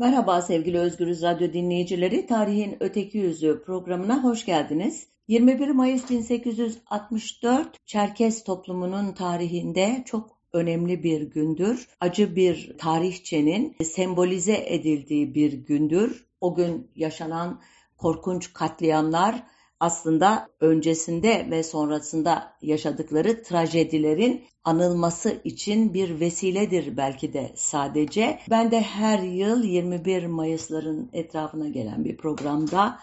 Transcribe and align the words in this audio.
Merhaba 0.00 0.42
sevgili 0.42 0.78
Özgürüz 0.78 1.22
Radyo 1.22 1.52
dinleyicileri. 1.52 2.26
Tarihin 2.26 2.76
Öteki 2.80 3.18
Yüzü 3.18 3.62
programına 3.66 4.24
hoş 4.24 4.46
geldiniz. 4.46 5.06
21 5.28 5.68
Mayıs 5.68 6.10
1864 6.10 7.86
Çerkez 7.86 8.44
toplumunun 8.44 9.12
tarihinde 9.12 10.02
çok 10.06 10.38
önemli 10.52 11.02
bir 11.02 11.22
gündür. 11.22 11.88
Acı 12.00 12.36
bir 12.36 12.78
tarihçenin 12.78 13.76
sembolize 13.84 14.64
edildiği 14.66 15.34
bir 15.34 15.52
gündür. 15.52 16.26
O 16.40 16.54
gün 16.54 16.90
yaşanan 16.96 17.60
korkunç 17.96 18.52
katliamlar 18.52 19.42
aslında 19.80 20.48
öncesinde 20.60 21.46
ve 21.50 21.62
sonrasında 21.62 22.52
yaşadıkları 22.62 23.42
trajedilerin 23.42 24.44
anılması 24.64 25.40
için 25.44 25.94
bir 25.94 26.20
vesiledir 26.20 26.96
belki 26.96 27.32
de 27.32 27.52
sadece. 27.54 28.38
Ben 28.50 28.70
de 28.70 28.80
her 28.80 29.18
yıl 29.18 29.64
21 29.64 30.26
Mayıs'ların 30.26 31.10
etrafına 31.12 31.68
gelen 31.68 32.04
bir 32.04 32.16
programda 32.16 32.98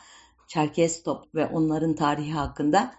Çerkez 0.48 1.04
Top 1.04 1.36
ve 1.36 1.46
onların 1.46 1.96
tarihi 1.96 2.32
hakkında 2.32 2.94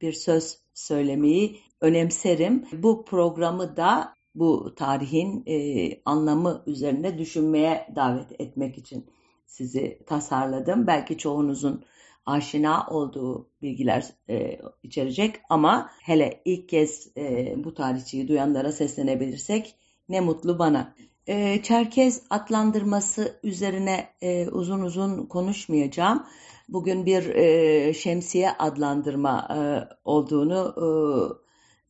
bir 0.00 0.12
söz 0.12 0.58
söylemeyi 0.74 1.60
önemserim. 1.80 2.64
Bu 2.72 3.04
programı 3.04 3.76
da 3.76 4.14
bu 4.34 4.74
tarihin 4.74 5.42
e, 5.46 5.90
anlamı 6.04 6.62
üzerine 6.66 7.18
düşünmeye 7.18 7.88
davet 7.96 8.40
etmek 8.40 8.78
için 8.78 9.06
sizi 9.46 9.98
tasarladım. 10.06 10.86
Belki 10.86 11.18
çoğunuzun 11.18 11.84
aşina 12.26 12.86
olduğu 12.90 13.50
bilgiler 13.62 14.04
e, 14.28 14.58
içerecek 14.82 15.34
ama 15.48 15.90
hele 16.02 16.42
ilk 16.44 16.68
kez 16.68 17.16
e, 17.16 17.54
bu 17.64 17.74
tarihçiyi 17.74 18.28
duyanlara 18.28 18.72
seslenebilirsek 18.72 19.74
ne 20.08 20.20
mutlu 20.20 20.58
bana. 20.58 20.94
E, 21.26 21.62
Çerkez 21.62 22.22
adlandırması 22.30 23.40
üzerine 23.42 24.08
e, 24.22 24.48
uzun 24.48 24.80
uzun 24.80 25.26
konuşmayacağım. 25.26 26.26
Bugün 26.68 27.06
bir 27.06 27.34
e, 27.34 27.94
şemsiye 27.94 28.52
adlandırma 28.52 29.48
e, 29.50 29.58
olduğunu 30.04 30.74
e, 30.76 30.86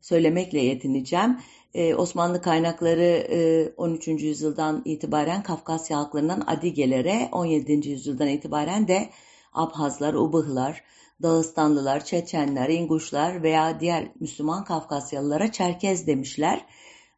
söylemekle 0.01 0.61
yetineceğim. 0.61 1.39
Ee, 1.75 1.95
Osmanlı 1.95 2.43
kaynakları 2.43 3.27
e, 3.31 3.69
13. 3.77 4.09
yüzyıldan 4.09 4.83
itibaren 4.85 5.43
Kafkasya 5.43 5.99
halklarından 5.99 6.45
Adigelere, 6.47 7.29
17. 7.33 7.89
yüzyıldan 7.89 8.29
itibaren 8.29 8.89
de 8.89 9.09
Abhazlar, 9.55 10.15
Ubıhlar, 10.15 10.85
Dağıstanlılar, 11.23 12.05
Çeçenler, 12.05 12.69
İnguşlar 12.69 13.43
veya 13.43 13.81
diğer 13.81 14.09
Müslüman 14.21 14.65
Kafkasyalılara 14.65 15.53
Çerkez 15.53 16.07
demişler. 16.07 16.67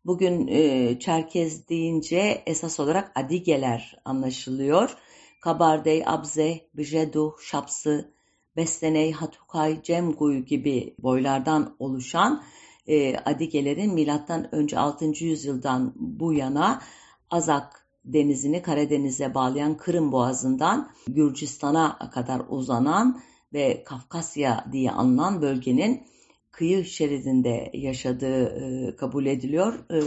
Bugün 0.04 0.46
e, 0.46 0.98
Çerkez 0.98 1.68
deyince 1.68 2.42
esas 2.46 2.80
olarak 2.80 3.12
Adigeler 3.14 3.96
anlaşılıyor. 4.04 4.96
Kabardey, 5.40 6.02
Abze, 6.06 6.60
Bijedu, 6.74 7.36
Şapsı, 7.40 8.10
Besteney, 8.56 9.12
Hatukay, 9.12 9.82
Cemguy 9.82 10.38
gibi 10.38 10.94
boylardan 10.98 11.76
oluşan 11.78 12.42
e, 12.86 13.16
Adigelerin 13.16 13.94
milattan 13.94 14.54
önce 14.54 14.78
6. 14.78 15.24
yüzyıldan 15.24 15.92
bu 15.96 16.32
yana 16.32 16.82
Azak 17.30 17.85
denizini 18.06 18.62
Karadeniz'e 18.62 19.34
bağlayan 19.34 19.76
Kırım 19.76 20.12
Boğazı'ndan 20.12 20.90
Gürcistan'a 21.08 22.10
kadar 22.10 22.42
uzanan 22.48 23.20
ve 23.52 23.84
Kafkasya 23.84 24.64
diye 24.72 24.90
anılan 24.90 25.42
bölgenin 25.42 26.02
kıyı 26.50 26.84
şeridinde 26.84 27.70
yaşadığı 27.74 28.44
e, 28.44 28.96
kabul 28.96 29.26
ediliyor. 29.26 29.74
E, 29.90 29.98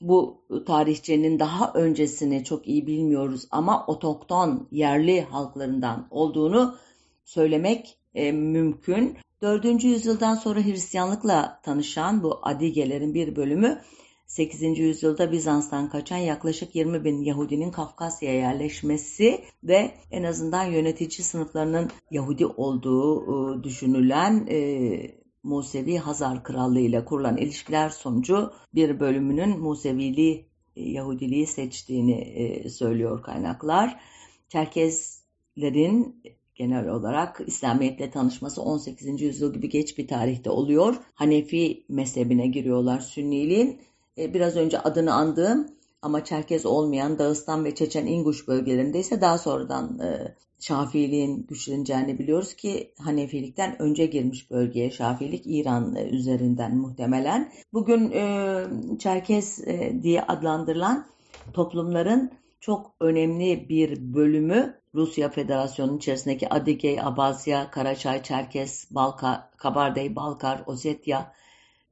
bu 0.00 0.42
tarihçinin 0.66 1.38
daha 1.38 1.72
öncesini 1.72 2.44
çok 2.44 2.68
iyi 2.68 2.86
bilmiyoruz 2.86 3.46
ama 3.50 3.86
otokton 3.86 4.68
yerli 4.70 5.20
halklarından 5.20 6.06
olduğunu 6.10 6.76
söylemek 7.24 7.96
e, 8.14 8.32
mümkün. 8.32 9.16
4. 9.42 9.84
yüzyıldan 9.84 10.34
sonra 10.34 10.60
Hristiyanlıkla 10.60 11.60
tanışan 11.62 12.22
bu 12.22 12.38
Adigelerin 12.42 13.14
bir 13.14 13.36
bölümü 13.36 13.80
8. 14.30 14.78
yüzyılda 14.78 15.32
Bizans'tan 15.32 15.88
kaçan 15.88 16.16
yaklaşık 16.16 16.74
20 16.74 17.04
bin 17.04 17.24
Yahudinin 17.24 17.70
Kafkasya'ya 17.70 18.36
yerleşmesi 18.38 19.44
ve 19.64 19.90
en 20.10 20.22
azından 20.22 20.64
yönetici 20.64 21.24
sınıflarının 21.24 21.90
Yahudi 22.10 22.46
olduğu 22.46 23.22
e, 23.24 23.64
düşünülen 23.64 24.46
e, 24.50 25.20
Musevi 25.42 25.98
Hazar 25.98 26.44
Krallığı 26.44 26.80
ile 26.80 27.04
kurulan 27.04 27.36
ilişkiler 27.36 27.88
sonucu 27.88 28.52
bir 28.74 29.00
bölümünün 29.00 29.60
Museviliği, 29.60 30.46
e, 30.76 30.82
Yahudiliği 30.82 31.46
seçtiğini 31.46 32.70
söylüyor 32.70 33.22
kaynaklar. 33.22 34.00
Çerkezlerin 34.48 36.22
genel 36.54 36.88
olarak 36.88 37.40
İslamiyetle 37.46 38.10
tanışması 38.10 38.62
18. 38.62 39.20
yüzyıl 39.22 39.52
gibi 39.52 39.68
geç 39.68 39.98
bir 39.98 40.08
tarihte 40.08 40.50
oluyor. 40.50 40.96
Hanefi 41.14 41.84
mezhebine 41.88 42.46
giriyorlar 42.46 43.00
Sünniliğin 43.00 43.80
biraz 44.16 44.56
önce 44.56 44.80
adını 44.80 45.14
andığım 45.14 45.66
ama 46.02 46.24
Çerkez 46.24 46.66
olmayan 46.66 47.18
Dağıstan 47.18 47.64
ve 47.64 47.74
Çeçen 47.74 48.06
İnguş 48.06 48.48
bölgelerinde 48.48 48.98
ise 48.98 49.20
daha 49.20 49.38
sonradan 49.38 49.98
e, 49.98 50.34
Şafiliğin 50.60 51.46
güçleneceğini 51.46 52.18
biliyoruz 52.18 52.54
ki 52.54 52.94
Hanefilikten 52.98 53.82
önce 53.82 54.06
girmiş 54.06 54.50
bölgeye 54.50 54.90
Şafilik 54.90 55.42
İran 55.46 55.94
e, 55.96 56.08
üzerinden 56.08 56.76
muhtemelen. 56.76 57.52
Bugün 57.72 58.10
e, 58.10 58.64
Çerkez 58.98 59.68
e, 59.68 60.02
diye 60.02 60.22
adlandırılan 60.22 61.06
toplumların 61.52 62.30
çok 62.60 62.94
önemli 63.00 63.68
bir 63.68 64.14
bölümü 64.14 64.80
Rusya 64.94 65.28
Federasyonu'nun 65.28 65.96
içerisindeki 65.96 66.48
Adigey, 66.48 67.00
Abazya, 67.00 67.70
Karaçay, 67.70 68.22
Çerkes, 68.22 68.88
Balka, 68.90 69.50
Kabardey, 69.56 70.16
Balkar, 70.16 70.62
Osetya, 70.66 71.32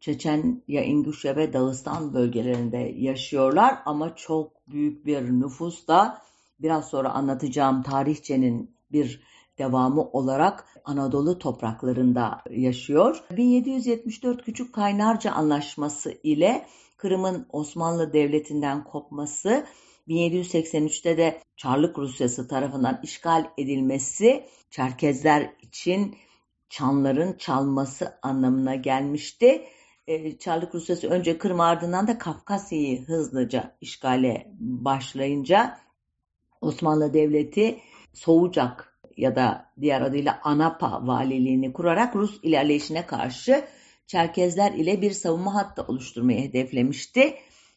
Çeçenya, 0.01 0.85
İnguşya 0.85 1.37
ve 1.37 1.53
Dağıstan 1.53 2.15
bölgelerinde 2.15 2.95
yaşıyorlar 2.97 3.79
ama 3.87 4.17
çok 4.17 4.69
büyük 4.69 5.07
bir 5.07 5.23
nüfus 5.23 5.89
da 5.89 6.23
biraz 6.61 6.89
sonra 6.89 7.11
anlatacağım 7.11 7.83
tarihçenin 7.83 8.71
bir 8.93 9.23
devamı 9.59 10.03
olarak 10.03 10.65
Anadolu 10.85 11.39
topraklarında 11.39 12.43
yaşıyor. 12.51 13.25
1774 13.37 14.45
Küçük 14.45 14.75
Kaynarca 14.75 15.33
Anlaşması 15.33 16.19
ile 16.23 16.67
Kırım'ın 16.97 17.47
Osmanlı 17.53 18.13
Devleti'nden 18.13 18.85
kopması, 18.85 19.67
1783'te 20.09 21.17
de 21.17 21.43
Çarlık 21.57 21.99
Rusyası 21.99 22.49
tarafından 22.49 23.01
işgal 23.03 23.45
edilmesi 23.59 24.45
Çerkezler 24.71 25.53
için 25.63 26.17
çanların 26.69 27.33
çalması 27.33 28.19
anlamına 28.23 28.75
gelmişti 28.75 29.65
e, 30.09 30.39
Çarlık 30.39 30.75
Rusyası 30.75 31.09
önce 31.09 31.39
Kırım 31.39 31.61
ardından 31.61 32.09
da 32.09 32.19
Kafkasya'yı 32.19 33.05
hızlıca 33.05 33.77
işgale 33.81 34.47
başlayınca 34.61 35.79
Osmanlı 36.61 37.15
Devleti 37.15 37.81
Soğucak 38.13 38.99
ya 39.17 39.37
da 39.37 39.73
diğer 39.81 40.01
adıyla 40.01 40.41
Anapa 40.43 41.07
valiliğini 41.07 41.73
kurarak 41.73 42.17
Rus 42.17 42.41
ilerleyişine 42.43 43.07
karşı 43.07 43.65
Çerkezler 44.07 44.73
ile 44.73 45.03
bir 45.03 45.11
savunma 45.11 45.55
hattı 45.55 45.83
oluşturmayı 45.83 46.41
hedeflemişti. 46.41 47.35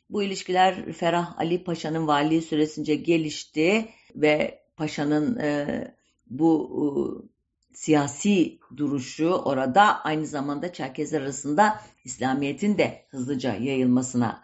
Bu 0.10 0.24
ilişkiler 0.24 0.94
Ferah 0.94 1.40
Ali 1.40 1.64
Paşa'nın 1.64 2.08
valiliği 2.08 2.42
süresince 2.42 2.96
gelişti 2.96 3.90
ve 4.16 4.60
Paşa'nın 4.78 5.40
e, 5.40 5.96
bu 6.28 7.32
siyasi 7.74 8.60
duruşu 8.78 9.30
orada 9.30 10.04
aynı 10.04 10.26
zamanda 10.26 10.74
Çerkezler 10.74 11.22
arasında 11.22 11.82
İslamiyet'in 12.06 12.78
de 12.78 13.06
hızlıca 13.10 13.56
yayılmasına 13.56 14.42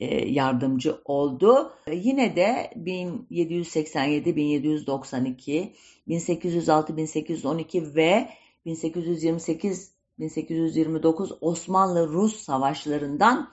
e, 0.00 0.30
yardımcı 0.30 0.98
oldu. 1.04 1.72
E, 1.86 1.94
yine 1.94 2.36
de 2.36 2.70
1787, 2.76 4.36
1792, 4.36 5.74
1806, 6.08 6.96
1812 6.96 7.94
ve 7.94 8.28
1828 8.66 9.92
1829 10.18 11.32
Osmanlı-Rus 11.40 12.36
savaşlarından 12.36 13.50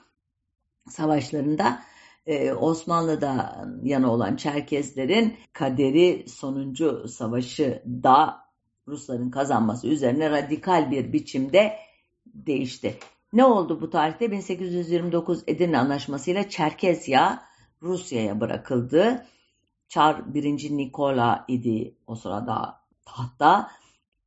savaşlarında 0.88 1.82
e, 2.26 2.52
Osmanlı'da 2.52 3.64
yana 3.82 4.12
olan 4.12 4.36
Çerkezlerin 4.36 5.36
kaderi 5.52 6.24
sonuncu 6.28 7.08
savaşı 7.08 7.82
da 7.86 8.38
Rusların 8.88 9.30
kazanması 9.30 9.86
üzerine 9.88 10.30
radikal 10.30 10.90
bir 10.90 11.12
biçimde 11.12 11.76
değişti. 12.26 12.98
Ne 13.32 13.44
oldu 13.44 13.80
bu 13.80 13.90
tarihte? 13.90 14.30
1829 14.30 15.42
Edirne 15.46 15.78
Anlaşması 15.78 16.30
ile 16.30 16.48
Çerkezya 16.48 17.42
Rusya'ya 17.82 18.40
bırakıldı. 18.40 19.26
Çar 19.88 20.34
1. 20.34 20.76
Nikola 20.76 21.44
idi 21.48 21.94
o 22.06 22.14
sırada 22.14 22.80
tahta. 23.04 23.70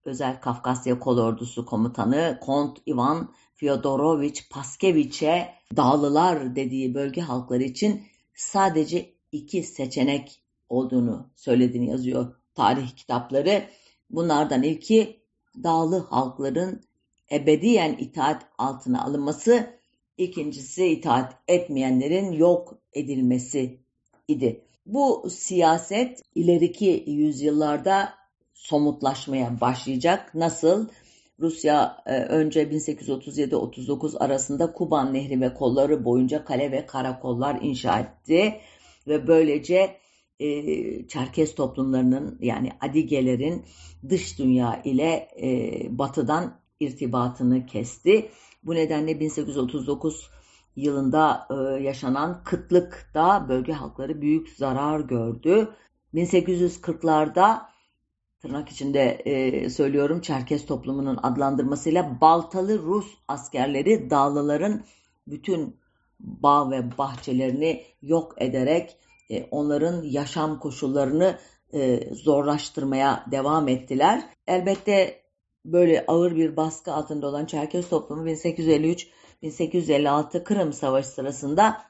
Özel 0.06 0.42
Kafkasya 0.42 1.00
Kolordusu 1.00 1.66
Komutanı 1.66 2.40
Kont 2.42 2.78
Ivan 2.88 3.34
Fyodoroviç 3.56 4.50
Paskeviç'e 4.50 5.54
dağlılar 5.76 6.56
dediği 6.56 6.96
bölge 6.96 7.22
halkları 7.22 7.64
için 7.64 8.04
sadece 8.34 9.14
iki 9.32 9.64
seçenek 9.64 10.42
olduğunu 10.70 11.30
söylediğini 11.36 11.90
yazıyor 11.90 12.36
tarih 12.56 12.96
kitapları. 12.96 13.70
Bunlardan 14.10 14.64
ilki 14.64 15.22
dağlı 15.64 16.08
halkların 16.10 16.82
ebediyen 17.32 17.96
itaat 18.00 18.46
altına 18.58 19.04
alınması, 19.04 19.70
ikincisi 20.18 20.88
itaat 20.88 21.38
etmeyenlerin 21.48 22.32
yok 22.32 22.78
edilmesi 22.94 23.80
idi. 24.28 24.62
Bu 24.86 25.30
siyaset 25.30 26.22
ileriki 26.36 27.04
yüzyıllarda 27.08 28.14
somutlaşmaya 28.54 29.62
başlayacak. 29.62 30.36
Nasıl? 30.36 30.88
Rusya 31.40 31.98
e, 32.06 32.16
önce 32.16 32.64
1837-39 32.64 34.18
arasında 34.18 34.74
Kuban 34.74 35.14
Nehri 35.14 35.42
ve 35.42 35.54
kolları 35.54 36.06
boyunca 36.06 36.46
kale 36.46 36.72
ve 36.72 36.86
karakollar 36.86 37.60
inşa 37.62 38.00
etti 38.00 38.60
ve 39.08 39.28
böylece 39.28 39.98
e, 40.40 41.08
Çerkez 41.08 41.56
toplumlarının 41.56 42.38
yani 42.42 42.72
Adigelerin 42.82 43.66
dış 44.10 44.40
dünya 44.40 44.82
ile 44.84 45.28
e, 45.42 45.98
batıdan 45.98 46.61
irtibatını 46.82 47.66
kesti. 47.66 48.30
Bu 48.64 48.76
nedenle 48.76 49.20
1839 49.20 50.30
yılında 50.76 51.48
e, 51.50 51.84
yaşanan 51.84 52.44
kıtlıkta 52.44 53.50
bölge 53.50 53.74
halkları 53.74 54.22
büyük 54.22 54.50
zarar 54.50 55.00
gördü. 55.00 55.70
1840'larda 56.14 57.62
tırnak 58.42 58.70
içinde 58.70 59.02
e, 59.26 59.70
söylüyorum 59.70 60.22
Çerkez 60.22 60.66
toplumunun 60.66 61.20
adlandırmasıyla 61.24 62.18
Baltalı 62.22 62.80
Rus 62.80 63.08
askerleri 63.28 64.10
dağlıların 64.10 64.84
bütün 65.28 65.76
bağ 66.20 66.72
ve 66.72 66.98
bahçelerini 66.98 67.84
yok 68.02 68.36
ederek 68.38 68.98
e, 69.30 69.44
onların 69.52 70.04
yaşam 70.04 70.60
koşullarını 70.60 71.38
e, 71.74 72.10
zorlaştırmaya 72.14 73.26
devam 73.32 73.68
ettiler. 73.68 74.24
Elbette 74.48 75.21
böyle 75.66 76.06
ağır 76.08 76.36
bir 76.36 76.58
baskı 76.58 76.94
altında 76.94 77.28
olan 77.28 77.46
Çerkez 77.46 77.90
toplumu 77.90 78.30
1853-1856 78.30 80.44
Kırım 80.44 80.74
Savaşı 80.74 81.10
sırasında 81.10 81.82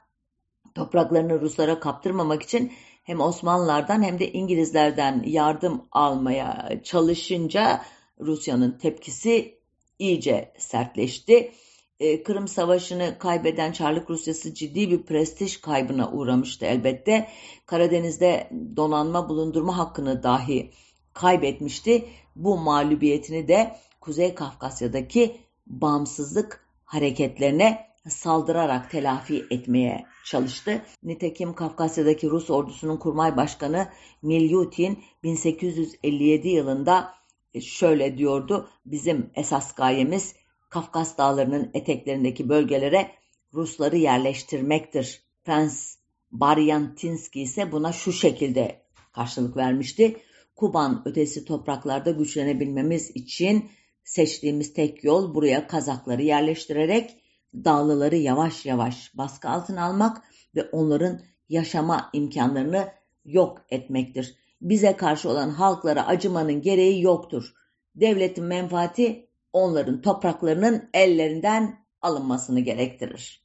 topraklarını 0.74 1.40
Ruslara 1.40 1.80
kaptırmamak 1.80 2.42
için 2.42 2.72
hem 3.02 3.20
Osmanlılardan 3.20 4.02
hem 4.02 4.18
de 4.18 4.32
İngilizlerden 4.32 5.22
yardım 5.26 5.82
almaya 5.92 6.80
çalışınca 6.84 7.82
Rusya'nın 8.20 8.78
tepkisi 8.78 9.58
iyice 9.98 10.52
sertleşti. 10.58 11.52
E, 12.00 12.22
Kırım 12.22 12.48
Savaşı'nı 12.48 13.18
kaybeden 13.18 13.72
Çarlık 13.72 14.10
Rusyası 14.10 14.54
ciddi 14.54 14.90
bir 14.90 15.02
prestij 15.02 15.60
kaybına 15.60 16.12
uğramıştı 16.12 16.66
elbette. 16.66 17.28
Karadeniz'de 17.66 18.50
donanma 18.76 19.28
bulundurma 19.28 19.78
hakkını 19.78 20.22
dahi 20.22 20.70
kaybetmişti. 21.12 22.08
Bu 22.36 22.58
mağlubiyetini 22.58 23.48
de 23.48 23.76
Kuzey 24.00 24.34
Kafkasya'daki 24.34 25.36
bağımsızlık 25.66 26.64
hareketlerine 26.84 27.86
saldırarak 28.08 28.90
telafi 28.90 29.46
etmeye 29.50 30.06
çalıştı. 30.24 30.82
Nitekim 31.02 31.54
Kafkasya'daki 31.54 32.30
Rus 32.30 32.50
ordusunun 32.50 32.96
kurmay 32.96 33.36
başkanı 33.36 33.88
Milyutin 34.22 35.04
1857 35.22 36.48
yılında 36.48 37.14
şöyle 37.60 38.18
diyordu. 38.18 38.68
Bizim 38.86 39.30
esas 39.34 39.74
gayemiz 39.74 40.34
Kafkas 40.68 41.18
dağlarının 41.18 41.70
eteklerindeki 41.74 42.48
bölgelere 42.48 43.10
Rusları 43.54 43.96
yerleştirmektir. 43.96 45.22
Prens 45.44 45.96
Baryantinski 46.32 47.42
ise 47.42 47.72
buna 47.72 47.92
şu 47.92 48.12
şekilde 48.12 48.82
karşılık 49.12 49.56
vermişti. 49.56 50.16
Kuban 50.56 51.02
ötesi 51.04 51.44
topraklarda 51.44 52.10
güçlenebilmemiz 52.10 53.10
için 53.14 53.70
seçtiğimiz 54.04 54.72
tek 54.72 55.04
yol 55.04 55.34
buraya 55.34 55.66
Kazakları 55.66 56.22
yerleştirerek 56.22 57.16
dağlıları 57.54 58.16
yavaş 58.16 58.66
yavaş 58.66 59.16
baskı 59.18 59.48
altına 59.48 59.84
almak 59.84 60.22
ve 60.56 60.62
onların 60.62 61.20
yaşama 61.48 62.10
imkanlarını 62.12 62.92
yok 63.24 63.62
etmektir. 63.70 64.36
Bize 64.60 64.96
karşı 64.96 65.28
olan 65.28 65.50
halklara 65.50 66.06
acımanın 66.06 66.62
gereği 66.62 67.02
yoktur. 67.02 67.54
Devletin 67.94 68.44
menfaati 68.44 69.28
onların 69.52 70.02
topraklarının 70.02 70.88
ellerinden 70.94 71.84
alınmasını 72.02 72.60
gerektirir. 72.60 73.42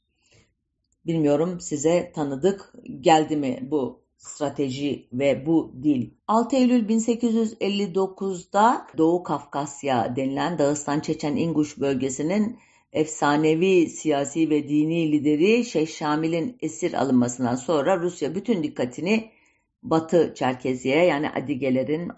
Bilmiyorum 1.06 1.60
size 1.60 2.12
tanıdık 2.14 2.72
geldi 3.00 3.36
mi 3.36 3.58
bu 3.70 4.07
strateji 4.18 5.08
ve 5.12 5.46
bu 5.46 5.72
dil. 5.82 6.10
6 6.28 6.56
Eylül 6.56 6.88
1859'da 6.88 8.86
Doğu 8.98 9.22
Kafkasya 9.22 10.16
denilen 10.16 10.58
Dağıstan 10.58 11.00
Çeçen 11.00 11.36
İnguş 11.36 11.80
bölgesinin 11.80 12.58
efsanevi 12.92 13.86
siyasi 13.86 14.50
ve 14.50 14.68
dini 14.68 15.12
lideri 15.12 15.64
Şeyh 15.64 15.88
Şamil'in 15.88 16.56
esir 16.60 16.92
alınmasından 16.92 17.54
sonra 17.54 18.00
Rusya 18.00 18.34
bütün 18.34 18.62
dikkatini 18.62 19.30
Batı 19.82 20.34
Çerkeziye 20.34 21.04
yani 21.04 21.30
Adigelerin, 21.30 22.12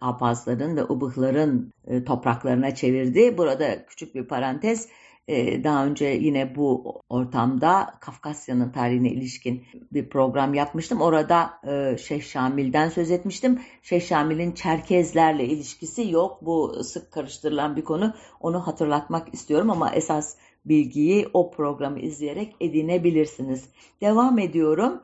Abazların 0.00 0.76
ve 0.76 0.84
Ubıhların 0.84 1.72
e, 1.86 2.04
topraklarına 2.04 2.74
çevirdi. 2.74 3.38
Burada 3.38 3.86
küçük 3.86 4.14
bir 4.14 4.24
parantez. 4.24 4.88
E, 5.28 5.64
daha 5.64 5.86
önce 5.86 6.04
yine 6.06 6.56
bu 6.56 7.00
ortamda 7.08 7.94
Kafkasya'nın 8.00 8.72
tarihine 8.72 9.08
ilişkin 9.08 9.64
bir 9.92 10.08
program 10.08 10.54
yapmıştım. 10.54 11.00
Orada 11.00 11.50
e, 11.66 11.98
Şeyh 11.98 12.22
Şamil'den 12.22 12.88
söz 12.88 13.10
etmiştim. 13.10 13.60
Şeyh 13.82 14.02
Şamil'in 14.02 14.52
Çerkezlerle 14.52 15.44
ilişkisi 15.44 16.10
yok. 16.10 16.38
Bu 16.42 16.84
sık 16.84 17.12
karıştırılan 17.12 17.76
bir 17.76 17.84
konu. 17.84 18.14
Onu 18.40 18.66
hatırlatmak 18.66 19.34
istiyorum 19.34 19.70
ama 19.70 19.90
esas 19.90 20.36
bilgiyi 20.64 21.28
o 21.32 21.50
programı 21.50 22.00
izleyerek 22.00 22.56
edinebilirsiniz. 22.60 23.68
Devam 24.00 24.38
ediyorum. 24.38 25.02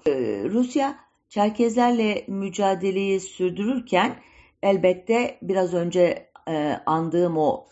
Rusya 0.50 0.98
Çerkezlerle 1.28 2.24
mücadeleyi 2.28 3.20
sürdürürken 3.20 4.16
elbette 4.62 5.38
biraz 5.42 5.74
önce 5.74 6.29
e, 6.50 6.80
andığım 6.86 7.38
o 7.38 7.66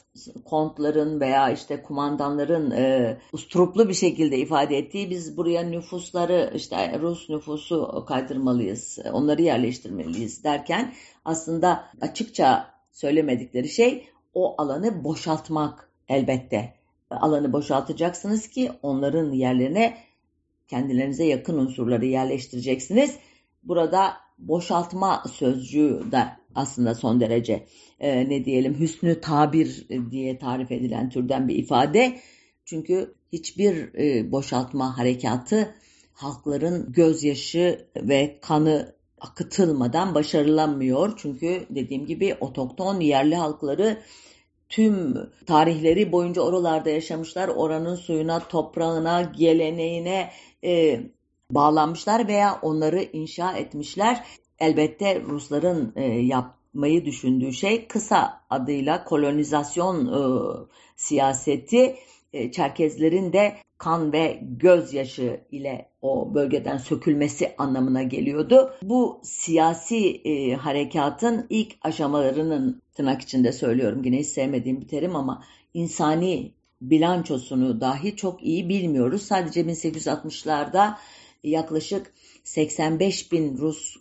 kontların 0.44 1.20
veya 1.20 1.50
işte 1.50 1.82
kumandanların 1.82 2.70
e, 2.70 3.16
usturuplu 3.32 3.88
bir 3.88 3.94
şekilde 3.94 4.38
ifade 4.38 4.78
ettiği 4.78 5.10
biz 5.10 5.36
buraya 5.36 5.62
nüfusları 5.62 6.52
işte 6.54 7.00
Rus 7.00 7.30
nüfusu 7.30 8.04
kaydırmalıyız, 8.08 8.98
onları 9.12 9.42
yerleştirmeliyiz 9.42 10.44
derken 10.44 10.92
aslında 11.24 11.84
açıkça 12.00 12.70
söylemedikleri 12.92 13.68
şey 13.68 14.08
o 14.34 14.62
alanı 14.62 15.04
boşaltmak 15.04 15.90
elbette. 16.08 16.74
Alanı 17.10 17.52
boşaltacaksınız 17.52 18.48
ki 18.48 18.72
onların 18.82 19.32
yerlerine 19.32 19.98
kendilerinize 20.68 21.24
yakın 21.24 21.58
unsurları 21.58 22.06
yerleştireceksiniz 22.06 23.16
burada 23.62 24.16
boşaltma 24.38 25.22
sözcüğü 25.32 26.12
de 26.12 26.37
aslında 26.54 26.94
son 26.94 27.20
derece 27.20 27.66
e, 28.00 28.28
ne 28.28 28.44
diyelim 28.44 28.80
hüsnü 28.80 29.20
tabir 29.20 29.86
diye 30.10 30.38
tarif 30.38 30.72
edilen 30.72 31.10
türden 31.10 31.48
bir 31.48 31.56
ifade. 31.56 32.18
Çünkü 32.64 33.14
hiçbir 33.32 33.94
e, 33.94 34.32
boşaltma 34.32 34.98
harekatı 34.98 35.74
halkların 36.12 36.92
gözyaşı 36.92 37.86
ve 37.96 38.38
kanı 38.42 38.94
akıtılmadan 39.20 40.14
başarılanmıyor. 40.14 41.12
Çünkü 41.16 41.66
dediğim 41.70 42.06
gibi 42.06 42.36
otokton 42.40 43.00
yerli 43.00 43.36
halkları 43.36 44.02
tüm 44.68 45.14
tarihleri 45.46 46.12
boyunca 46.12 46.42
oralarda 46.42 46.90
yaşamışlar. 46.90 47.48
Oranın 47.48 47.94
suyuna, 47.94 48.48
toprağına, 48.48 49.22
geleneğine, 49.22 50.30
e, 50.64 51.00
bağlanmışlar 51.50 52.28
veya 52.28 52.58
onları 52.62 53.02
inşa 53.02 53.52
etmişler. 53.52 54.24
Elbette 54.58 55.22
Rusların 55.22 55.92
e, 55.96 56.02
yapmayı 56.04 57.04
düşündüğü 57.04 57.52
şey 57.52 57.86
kısa 57.86 58.40
adıyla 58.50 59.04
kolonizasyon 59.04 60.06
e, 60.06 60.20
siyaseti 60.96 61.96
e, 62.32 62.52
Çerkezlerin 62.52 63.32
de 63.32 63.56
kan 63.78 64.12
ve 64.12 64.40
gözyaşı 64.42 65.40
ile 65.50 65.88
o 66.02 66.34
bölgeden 66.34 66.78
sökülmesi 66.78 67.54
anlamına 67.58 68.02
geliyordu. 68.02 68.74
Bu 68.82 69.20
siyasi 69.22 70.20
e, 70.24 70.54
harekatın 70.54 71.46
ilk 71.50 71.74
aşamalarının 71.82 72.82
tırnak 72.94 73.22
içinde 73.22 73.52
söylüyorum 73.52 74.04
yine 74.04 74.18
hiç 74.18 74.26
sevmediğim 74.26 74.80
bir 74.80 74.88
terim 74.88 75.16
ama 75.16 75.44
insani 75.74 76.52
bilançosunu 76.80 77.80
dahi 77.80 78.16
çok 78.16 78.42
iyi 78.42 78.68
bilmiyoruz. 78.68 79.22
Sadece 79.22 79.60
1860'larda 79.60 80.94
yaklaşık 81.44 82.12
85 82.44 83.32
bin 83.32 83.58
Rus 83.58 83.96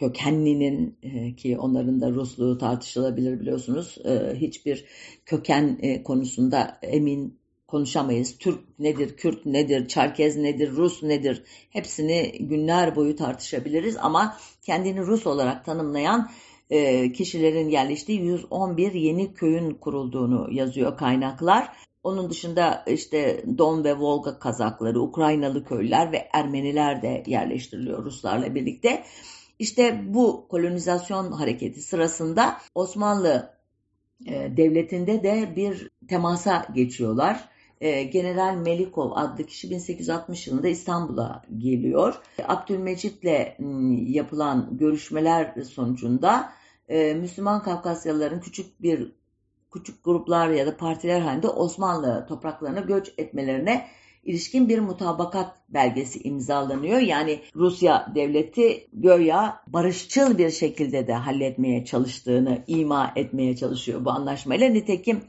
kökenlinin 0.00 0.98
e, 1.02 1.36
ki 1.36 1.58
onların 1.58 2.00
da 2.00 2.10
Rusluğu 2.10 2.58
tartışılabilir 2.58 3.40
biliyorsunuz 3.40 3.98
e, 4.04 4.34
hiçbir 4.34 4.84
köken 5.26 5.78
e, 5.82 6.02
konusunda 6.02 6.78
emin 6.82 7.40
konuşamayız. 7.66 8.38
Türk 8.38 8.78
nedir, 8.78 9.16
Kürt 9.16 9.46
nedir, 9.46 9.88
Çerkez 9.88 10.36
nedir, 10.36 10.70
Rus 10.70 11.02
nedir 11.02 11.42
hepsini 11.70 12.32
günler 12.40 12.96
boyu 12.96 13.16
tartışabiliriz 13.16 13.96
ama 13.96 14.36
kendini 14.62 15.00
Rus 15.00 15.26
olarak 15.26 15.64
tanımlayan 15.64 16.30
kişilerin 17.14 17.68
yerleştiği 17.68 18.20
111 18.20 18.92
yeni 18.92 19.34
köyün 19.34 19.74
kurulduğunu 19.74 20.48
yazıyor 20.52 20.96
kaynaklar. 20.96 21.68
Onun 22.02 22.30
dışında 22.30 22.84
işte 22.86 23.44
Don 23.58 23.84
ve 23.84 23.98
Volga 23.98 24.38
Kazakları, 24.38 25.00
Ukraynalı 25.00 25.64
köylüler 25.64 26.12
ve 26.12 26.28
Ermeniler 26.32 27.02
de 27.02 27.22
yerleştiriliyor 27.26 28.04
Ruslarla 28.04 28.54
birlikte. 28.54 29.04
İşte 29.60 30.00
bu 30.06 30.48
kolonizasyon 30.48 31.32
hareketi 31.32 31.82
sırasında 31.82 32.56
Osmanlı 32.74 33.54
e, 34.26 34.56
devletinde 34.56 35.22
de 35.22 35.52
bir 35.56 35.90
temasa 36.08 36.66
geçiyorlar. 36.74 37.48
E, 37.80 38.02
General 38.02 38.54
Melikov 38.54 39.10
adlı 39.14 39.46
kişi 39.46 39.70
1860 39.70 40.46
yılında 40.46 40.68
İstanbul'a 40.68 41.42
geliyor. 41.58 42.14
Abdülmecit'le 42.48 43.56
yapılan 44.06 44.68
görüşmeler 44.78 45.54
sonucunda 45.62 46.52
e, 46.88 47.14
Müslüman 47.14 47.62
Kafkasyalıların 47.62 48.40
küçük 48.40 48.82
bir 48.82 49.12
küçük 49.72 50.04
gruplar 50.04 50.48
ya 50.48 50.66
da 50.66 50.76
partiler 50.76 51.20
halinde 51.20 51.48
Osmanlı 51.48 52.26
topraklarına 52.28 52.80
göç 52.80 53.12
etmelerine 53.18 53.86
ilişkin 54.24 54.68
bir 54.68 54.78
mutabakat 54.78 55.56
belgesi 55.68 56.22
imzalanıyor. 56.22 56.98
Yani 56.98 57.40
Rusya 57.54 58.12
devleti 58.14 58.88
göya 58.92 59.62
barışçıl 59.66 60.38
bir 60.38 60.50
şekilde 60.50 61.06
de 61.06 61.14
halletmeye 61.14 61.84
çalıştığını 61.84 62.64
ima 62.66 63.12
etmeye 63.16 63.56
çalışıyor 63.56 64.04
bu 64.04 64.10
anlaşmayla. 64.10 64.68
Nitekim 64.68 65.20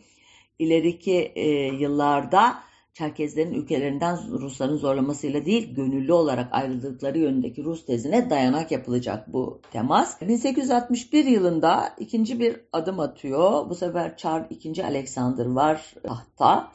ileriki 0.59 1.31
e, 1.35 1.49
yıllarda 1.65 2.63
Çerkezlerin 2.93 3.53
ülkelerinden 3.53 4.17
Rusların 4.31 4.77
zorlamasıyla 4.77 5.45
değil 5.45 5.75
gönüllü 5.75 6.13
olarak 6.13 6.53
ayrıldıkları 6.53 7.19
yönündeki 7.19 7.63
Rus 7.63 7.85
tezine 7.85 8.29
dayanak 8.29 8.71
yapılacak 8.71 9.33
bu 9.33 9.61
temas. 9.71 10.21
1861 10.21 11.25
yılında 11.25 11.95
ikinci 11.99 12.39
bir 12.39 12.61
adım 12.73 12.99
atıyor. 12.99 13.69
Bu 13.69 13.75
sefer 13.75 14.17
Çar 14.17 14.47
II. 14.49 14.83
Alexander 14.83 15.45
var 15.45 15.93
tahta. 16.03 16.71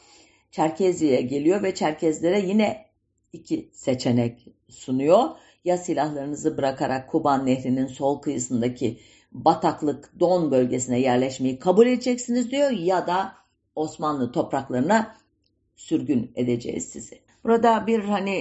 Çerkezi'ye 0.56 1.20
geliyor 1.20 1.62
ve 1.62 1.74
Çerkezlere 1.74 2.40
yine 2.40 2.86
iki 3.32 3.70
seçenek 3.72 4.46
sunuyor. 4.68 5.28
Ya 5.64 5.78
silahlarınızı 5.78 6.56
bırakarak 6.56 7.10
Kuban 7.10 7.46
Nehri'nin 7.46 7.86
sol 7.86 8.20
kıyısındaki 8.20 8.98
bataklık 9.32 10.20
Don 10.20 10.50
bölgesine 10.50 11.00
yerleşmeyi 11.00 11.58
kabul 11.58 11.86
edeceksiniz 11.86 12.50
diyor 12.50 12.70
ya 12.70 13.06
da 13.06 13.32
Osmanlı 13.74 14.32
topraklarına 14.32 15.16
sürgün 15.76 16.32
edeceğiz 16.36 16.84
sizi. 16.88 17.20
Burada 17.44 17.86
bir 17.86 18.04
hani 18.04 18.36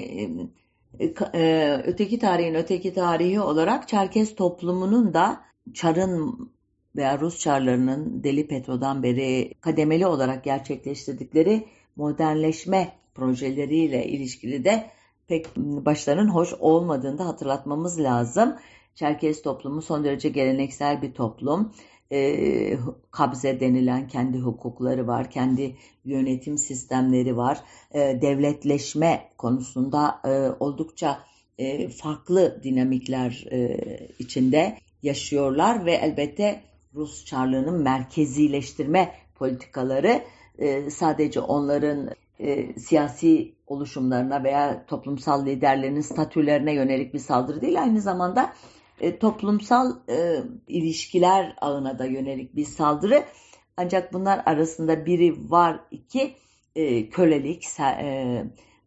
e, 0.99 1.13
e, 1.33 1.73
öteki 1.85 2.19
tarihin 2.19 2.53
öteki 2.53 2.93
tarihi 2.93 3.41
olarak 3.41 3.87
Çerkez 3.87 4.35
toplumunun 4.35 5.13
da 5.13 5.41
Çar'ın 5.73 6.49
veya 6.95 7.19
Rus 7.19 7.39
Çarlarının 7.39 8.23
Deli 8.23 8.47
Petro'dan 8.47 9.03
beri 9.03 9.53
kademeli 9.61 10.07
olarak 10.07 10.43
gerçekleştirdikleri 10.43 11.65
modernleşme 11.95 12.91
projeleriyle 13.15 14.05
ilişkili 14.05 14.65
de 14.65 14.89
pek 15.27 15.57
başlarının 15.57 16.29
hoş 16.29 16.53
olmadığını 16.53 17.17
da 17.17 17.25
hatırlatmamız 17.25 17.99
lazım. 17.99 18.55
Çerkez 18.95 19.41
toplumu 19.41 19.81
son 19.81 20.03
derece 20.03 20.29
geleneksel 20.29 21.01
bir 21.01 21.13
toplum 21.13 21.71
e, 22.11 22.77
kabze 23.11 23.59
denilen 23.59 24.07
kendi 24.07 24.37
hukukları 24.37 25.07
var, 25.07 25.31
kendi 25.31 25.75
yönetim 26.05 26.57
sistemleri 26.57 27.37
var. 27.37 27.59
E, 27.91 27.99
devletleşme 28.21 29.29
konusunda 29.37 30.21
e, 30.25 30.29
oldukça 30.59 31.19
e, 31.57 31.89
farklı 31.89 32.63
dinamikler 32.63 33.45
e, 33.51 33.77
içinde 34.19 34.77
yaşıyorlar 35.03 35.85
ve 35.85 35.93
elbette 35.93 36.61
Rus 36.95 37.25
Çarlığı'nın 37.25 37.83
merkezileştirme 37.83 39.11
politikaları 39.35 40.21
e, 40.59 40.89
sadece 40.89 41.39
onların 41.39 42.09
e, 42.39 42.79
siyasi 42.79 43.55
oluşumlarına 43.67 44.43
veya 44.43 44.85
toplumsal 44.85 45.45
liderlerinin 45.45 46.01
statülerine 46.01 46.73
yönelik 46.73 47.13
bir 47.13 47.19
saldırı 47.19 47.61
değil, 47.61 47.81
aynı 47.81 48.01
zamanda 48.01 48.53
e, 49.01 49.19
toplumsal 49.19 49.95
e, 50.09 50.43
ilişkiler 50.67 51.55
ağına 51.61 51.99
da 51.99 52.05
yönelik 52.05 52.55
bir 52.55 52.65
saldırı. 52.65 53.23
Ancak 53.77 54.13
bunlar 54.13 54.41
arasında 54.45 55.05
biri 55.05 55.51
var 55.51 55.79
iki 55.91 56.33
e, 56.75 57.09
kölelik 57.09 57.63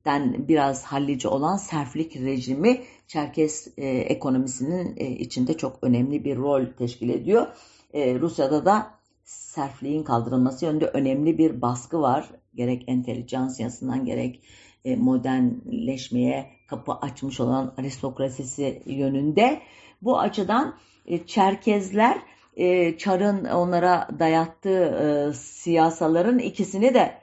den 0.04 0.48
biraz 0.48 0.84
hallici 0.84 1.28
olan 1.28 1.56
serflik 1.56 2.16
rejimi 2.16 2.82
Çerkes 3.06 3.68
ekonomisinin 3.78 4.96
içinde 4.96 5.56
çok 5.56 5.78
önemli 5.82 6.25
bir 6.25 6.37
rol 6.37 6.66
teşkil 6.78 7.08
ediyor. 7.08 7.46
Rusya'da 7.94 8.64
da 8.64 8.97
serfliğin 9.28 10.02
kaldırılması 10.02 10.64
yönünde 10.64 10.87
önemli 10.87 11.38
bir 11.38 11.62
baskı 11.62 12.00
var. 12.00 12.30
Gerek 12.54 12.85
entelijansiyasından 12.87 14.04
gerek 14.04 14.42
e, 14.85 14.97
modernleşmeye 14.97 16.50
kapı 16.68 16.92
açmış 16.92 17.40
olan 17.40 17.75
aristokrasisi 17.78 18.82
yönünde. 18.87 19.61
Bu 20.02 20.18
açıdan 20.18 20.75
e, 21.06 21.26
Çerkezler 21.26 22.18
e, 22.56 22.99
Çar'ın 22.99 23.44
onlara 23.44 24.08
dayattığı 24.18 25.32
siyasaların 25.37 26.38
ikisini 26.38 26.94
de 26.94 27.18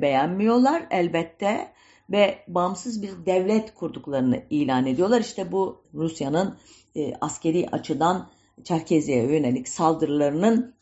beğenmiyorlar 0.00 0.86
elbette 0.90 1.68
ve 2.10 2.38
bağımsız 2.48 3.02
bir 3.02 3.26
devlet 3.26 3.74
kurduklarını 3.74 4.42
ilan 4.50 4.86
ediyorlar. 4.86 5.20
İşte 5.20 5.52
bu 5.52 5.82
Rusya'nın 5.94 6.58
askeri 7.20 7.68
açıdan 7.72 8.30
Çerkezi'ye 8.64 9.32
yönelik 9.32 9.68
saldırılarının 9.68 10.74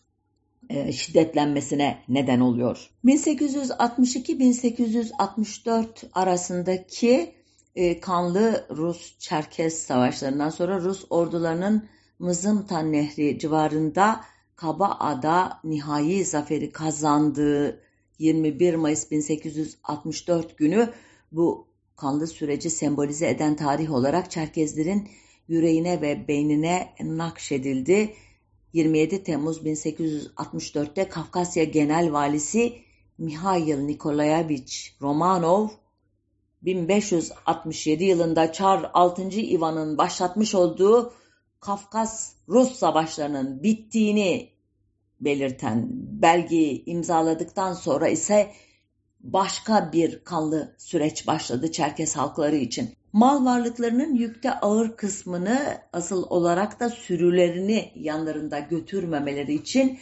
şiddetlenmesine 0.92 1.98
neden 2.08 2.40
oluyor. 2.40 2.90
1862-1864 3.04 5.86
arasındaki 6.12 7.34
e, 7.74 8.00
kanlı 8.00 8.66
Rus-Çerkes 8.70 9.86
savaşlarından 9.86 10.50
sonra 10.50 10.80
Rus 10.80 11.04
ordularının 11.10 11.88
Mızımtan 12.18 12.92
Nehri 12.92 13.38
civarında 13.38 14.20
Kabaada 14.56 15.60
nihai 15.64 16.24
zaferi 16.24 16.72
kazandığı 16.72 17.80
21 18.18 18.74
Mayıs 18.74 19.10
1864 19.10 20.58
günü 20.58 20.88
bu 21.32 21.66
kanlı 21.96 22.26
süreci 22.26 22.70
sembolize 22.70 23.28
eden 23.28 23.56
tarih 23.56 23.92
olarak 23.92 24.30
Çerkezlerin 24.30 25.08
yüreğine 25.48 26.00
ve 26.00 26.28
beynine 26.28 26.88
nakşedildi. 27.00 28.14
27 28.72 29.24
Temmuz 29.24 29.58
1864'te 29.58 31.08
Kafkasya 31.08 31.64
Genel 31.64 32.12
Valisi 32.12 32.78
Mihail 33.18 33.78
Nikolayevich 33.78 35.02
Romanov 35.02 35.68
1567 36.62 38.04
yılında 38.04 38.52
Çar 38.52 38.90
6. 38.94 39.22
Ivan'ın 39.22 39.98
başlatmış 39.98 40.54
olduğu 40.54 41.12
Kafkas 41.60 42.32
Rus 42.48 42.72
savaşlarının 42.72 43.62
bittiğini 43.62 44.50
belirten 45.20 45.88
belgeyi 45.92 46.84
imzaladıktan 46.84 47.72
sonra 47.72 48.08
ise 48.08 48.52
başka 49.20 49.92
bir 49.92 50.24
kanlı 50.24 50.74
süreç 50.78 51.26
başladı 51.26 51.72
Çerkes 51.72 52.16
halkları 52.16 52.56
için. 52.56 52.96
Mal 53.12 53.44
varlıklarının 53.44 54.14
yükte 54.14 54.52
ağır 54.52 54.96
kısmını 54.96 55.78
asıl 55.92 56.26
olarak 56.30 56.80
da 56.80 56.90
sürülerini 56.90 57.92
yanlarında 57.94 58.58
götürmemeleri 58.58 59.54
için 59.54 59.98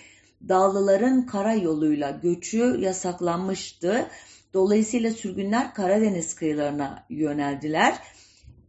dağlıların 0.48 1.26
karayoluyla 1.26 2.10
göçü 2.10 2.76
yasaklanmıştı 2.80 4.06
Dolayısıyla 4.54 5.10
sürgünler 5.10 5.74
Karadeniz 5.74 6.34
kıyılarına 6.34 7.06
yöneldiler. 7.10 7.94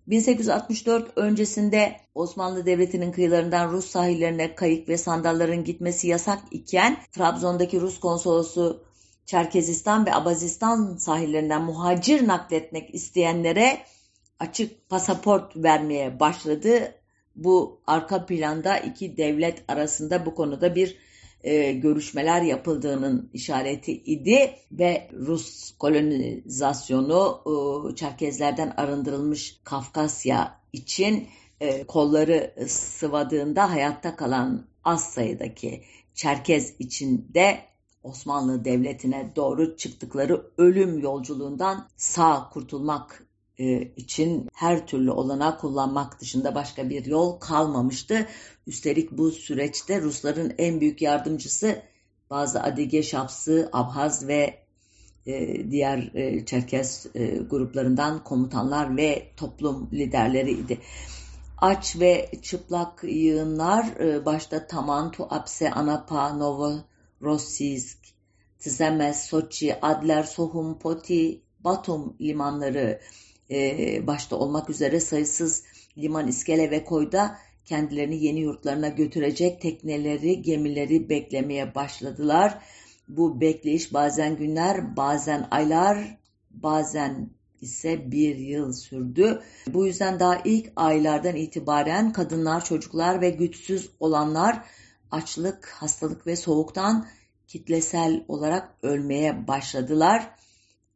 1864 0.08 1.12
öncesinde 1.16 1.96
Osmanlı 2.16 2.66
Devleti'nin 2.66 3.12
kıyılarından 3.12 3.72
Rus 3.72 3.86
sahillerine 3.86 4.56
kayık 4.56 4.90
ve 4.90 4.98
sandalların 4.98 5.64
gitmesi 5.64 6.08
yasak 6.08 6.40
iken 6.52 6.98
Trabzon'daki 7.12 7.82
Rus 7.82 8.00
konsolosu 8.00 8.84
Çerkezistan 9.26 10.06
ve 10.06 10.16
Abazistan 10.16 10.98
sahillerinden 10.98 11.62
muhacir 11.62 12.28
nakletmek 12.28 12.96
isteyenlere 12.96 13.78
açık 14.42 14.90
pasaport 14.90 15.58
vermeye 15.58 16.20
başladı. 16.20 16.96
Bu 17.36 17.82
arka 17.88 18.26
planda 18.26 18.78
iki 18.78 19.18
devlet 19.18 19.64
arasında 19.68 20.26
bu 20.26 20.36
konuda 20.36 20.76
bir 20.76 20.98
e, 21.44 21.72
görüşmeler 21.72 22.42
yapıldığının 22.42 23.30
işareti 23.34 23.92
idi 23.92 24.56
ve 24.72 25.10
Rus 25.14 25.72
kolonizasyonu 25.78 27.42
e, 27.92 27.96
Çerkezlerden 27.96 28.74
arındırılmış 28.78 29.60
Kafkasya 29.64 30.60
için 30.74 31.28
e, 31.60 31.84
kolları 31.84 32.54
sıvadığında 32.68 33.72
hayatta 33.72 34.16
kalan 34.16 34.68
az 34.84 35.04
sayıdaki 35.04 35.84
Çerkez 36.14 36.74
içinde 36.80 37.60
Osmanlı 38.04 38.66
Devleti'ne 38.66 39.32
doğru 39.36 39.78
çıktıkları 39.78 40.46
ölüm 40.58 41.00
yolculuğundan 41.00 41.88
sağ 41.98 42.50
kurtulmak 42.50 43.31
için 43.96 44.50
her 44.54 44.88
türlü 44.88 45.12
olana 45.12 45.58
kullanmak 45.58 46.22
dışında 46.22 46.56
başka 46.56 46.90
bir 46.90 47.06
yol 47.06 47.40
kalmamıştı. 47.40 48.28
Üstelik 48.68 49.12
bu 49.12 49.32
süreçte 49.32 50.02
Rusların 50.02 50.54
en 50.58 50.82
büyük 50.82 51.02
yardımcısı 51.02 51.82
bazı 52.30 52.64
Adige 52.64 53.04
Şapsı, 53.04 53.70
Abhaz 53.74 54.28
ve 54.28 54.64
e, 55.26 55.72
diğer 55.72 56.12
e, 56.14 56.46
Çerkes 56.46 57.08
gruplarından 57.50 58.24
komutanlar 58.24 58.98
ve 58.98 59.32
toplum 59.38 59.90
liderleriydi. 59.94 60.78
Aç 61.58 62.00
ve 62.00 62.32
çıplak 62.42 63.04
yığınlar 63.04 63.86
başta 64.26 64.68
Taman, 64.68 65.12
Tuapse, 65.12 65.72
Anapa, 65.72 66.34
Novorossiysk, 66.34 67.98
Tzemez, 68.60 69.26
Soçi, 69.26 69.82
Adler, 69.82 70.24
Sohum, 70.24 70.80
Poti, 70.80 71.42
Batum 71.60 72.16
limanları 72.22 73.00
e, 73.52 74.08
başta 74.08 74.36
olmak 74.36 74.70
üzere 74.70 75.00
sayısız 75.00 75.64
liman, 75.98 76.28
iskele 76.28 76.72
ve 76.72 76.84
koyda 76.84 77.38
kendilerini 77.66 78.26
yeni 78.26 78.40
yurtlarına 78.40 78.88
götürecek 78.88 79.62
tekneleri, 79.62 80.42
gemileri 80.42 81.10
beklemeye 81.10 81.76
başladılar. 81.76 82.58
Bu 83.08 83.42
bekleyiş 83.42 83.94
bazen 83.94 84.36
günler, 84.36 84.98
bazen 84.98 85.48
aylar, 85.52 86.18
bazen 86.52 87.30
ise 87.62 88.12
bir 88.12 88.36
yıl 88.36 88.74
sürdü. 88.74 89.42
Bu 89.68 89.86
yüzden 89.86 90.20
daha 90.20 90.42
ilk 90.46 90.72
aylardan 90.76 91.36
itibaren 91.36 92.14
kadınlar, 92.14 92.66
çocuklar 92.66 93.22
ve 93.22 93.30
güçsüz 93.30 93.90
olanlar 94.00 94.66
açlık, 95.12 95.68
hastalık 95.68 96.28
ve 96.28 96.36
soğuktan 96.36 97.08
kitlesel 97.48 98.26
olarak 98.28 98.76
ölmeye 98.84 99.48
başladılar 99.48 100.36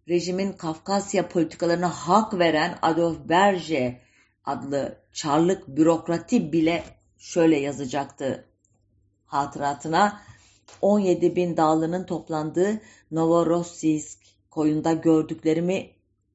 rejimin 0.10 0.54
Kafkasya 0.54 1.28
politikalarına 1.30 1.90
hak 1.90 2.40
veren 2.40 2.78
Adolf 2.82 3.18
Berge 3.30 4.02
adlı 4.46 4.98
çarlık 5.14 5.68
bürokrati 5.68 6.52
bile 6.52 6.84
şöyle 7.18 7.60
yazacaktı 7.60 8.46
hatıratına. 9.26 10.22
17 10.82 11.36
bin 11.36 11.58
dağlının 11.58 12.06
toplandığı 12.06 12.82
Novorossiysk 13.12 14.20
koyunda 14.52 14.94
gördüklerimi 14.94 15.90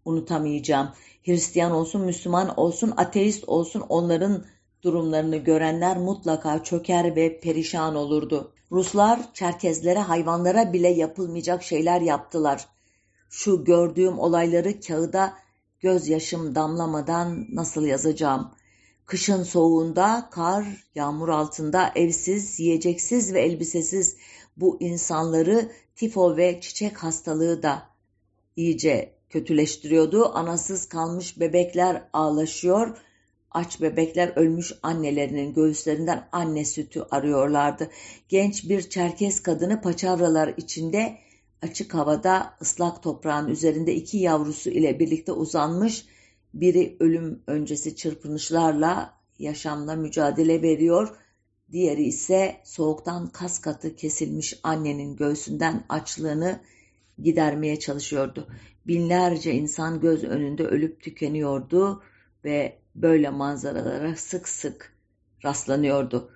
unutamayacağım. 0.04 0.90
Hristiyan 1.24 1.72
olsun, 1.72 2.00
Müslüman 2.00 2.58
olsun, 2.58 2.94
ateist 2.96 3.48
olsun 3.48 3.80
onların 3.88 4.44
durumlarını 4.82 5.36
görenler 5.36 5.96
mutlaka 5.96 6.64
çöker 6.64 7.16
ve 7.16 7.40
perişan 7.40 7.94
olurdu. 7.94 8.52
Ruslar 8.72 9.34
Çerkezlere, 9.34 9.98
hayvanlara 9.98 10.72
bile 10.72 10.88
yapılmayacak 10.88 11.62
şeyler 11.62 12.00
yaptılar 12.00 12.66
şu 13.30 13.64
gördüğüm 13.64 14.18
olayları 14.18 14.80
kağıda 14.80 15.34
gözyaşım 15.80 16.54
damlamadan 16.54 17.46
nasıl 17.52 17.87
yazacağım? 17.87 18.50
Kışın 19.06 19.42
soğuğunda, 19.42 20.28
kar, 20.30 20.87
yağmur 20.94 21.28
altında, 21.28 21.92
evsiz, 21.94 22.60
yiyeceksiz 22.60 23.34
ve 23.34 23.40
elbisesiz 23.40 24.16
bu 24.56 24.76
insanları 24.80 25.72
tifo 25.96 26.37
ve 26.37 26.60
çiçek 26.60 26.99
hastalığı 26.99 27.62
da 27.62 27.82
iyice 28.56 29.14
kötüleştiriyordu. 29.30 30.34
Anasız 30.34 30.88
kalmış 30.88 31.40
bebekler 31.40 32.02
ağlaşıyor, 32.12 32.99
aç 33.50 33.80
bebekler 33.80 34.32
ölmüş 34.37 34.72
annelerinin 34.82 35.54
göğüslerinden 35.54 36.28
anne 36.32 36.64
sütü 36.64 37.02
arıyorlardı. 37.10 37.90
Genç 38.28 38.68
bir 38.68 38.90
Çerkes 38.90 39.42
kadını 39.42 39.80
paçavralar 39.80 40.54
içinde 40.56 41.18
açık 41.62 41.94
havada 41.94 42.54
ıslak 42.62 43.02
toprağın 43.02 43.48
üzerinde 43.48 43.94
iki 43.94 44.18
yavrusu 44.18 44.70
ile 44.70 44.98
birlikte 44.98 45.32
uzanmış, 45.32 46.06
biri 46.54 46.96
ölüm 47.00 47.42
öncesi 47.46 47.96
çırpınışlarla 47.96 49.14
yaşamla 49.38 49.96
mücadele 49.96 50.62
veriyor, 50.62 51.16
diğeri 51.72 52.02
ise 52.02 52.60
soğuktan 52.64 53.26
kas 53.26 53.60
katı 53.60 53.96
kesilmiş 53.96 54.60
annenin 54.62 55.16
göğsünden 55.16 55.84
açlığını 55.88 56.60
gidermeye 57.23 57.78
çalışıyordu. 57.78 58.49
Binlerce 58.86 59.52
insan 59.52 60.00
göz 60.00 60.25
önünde 60.25 60.66
ölüp 60.66 61.02
tükeniyordu 61.02 62.02
ve 62.44 62.78
böyle 62.94 63.30
manzaralara 63.30 64.16
sık 64.16 64.49
sık 64.49 64.96
rastlanıyordu 65.44 66.30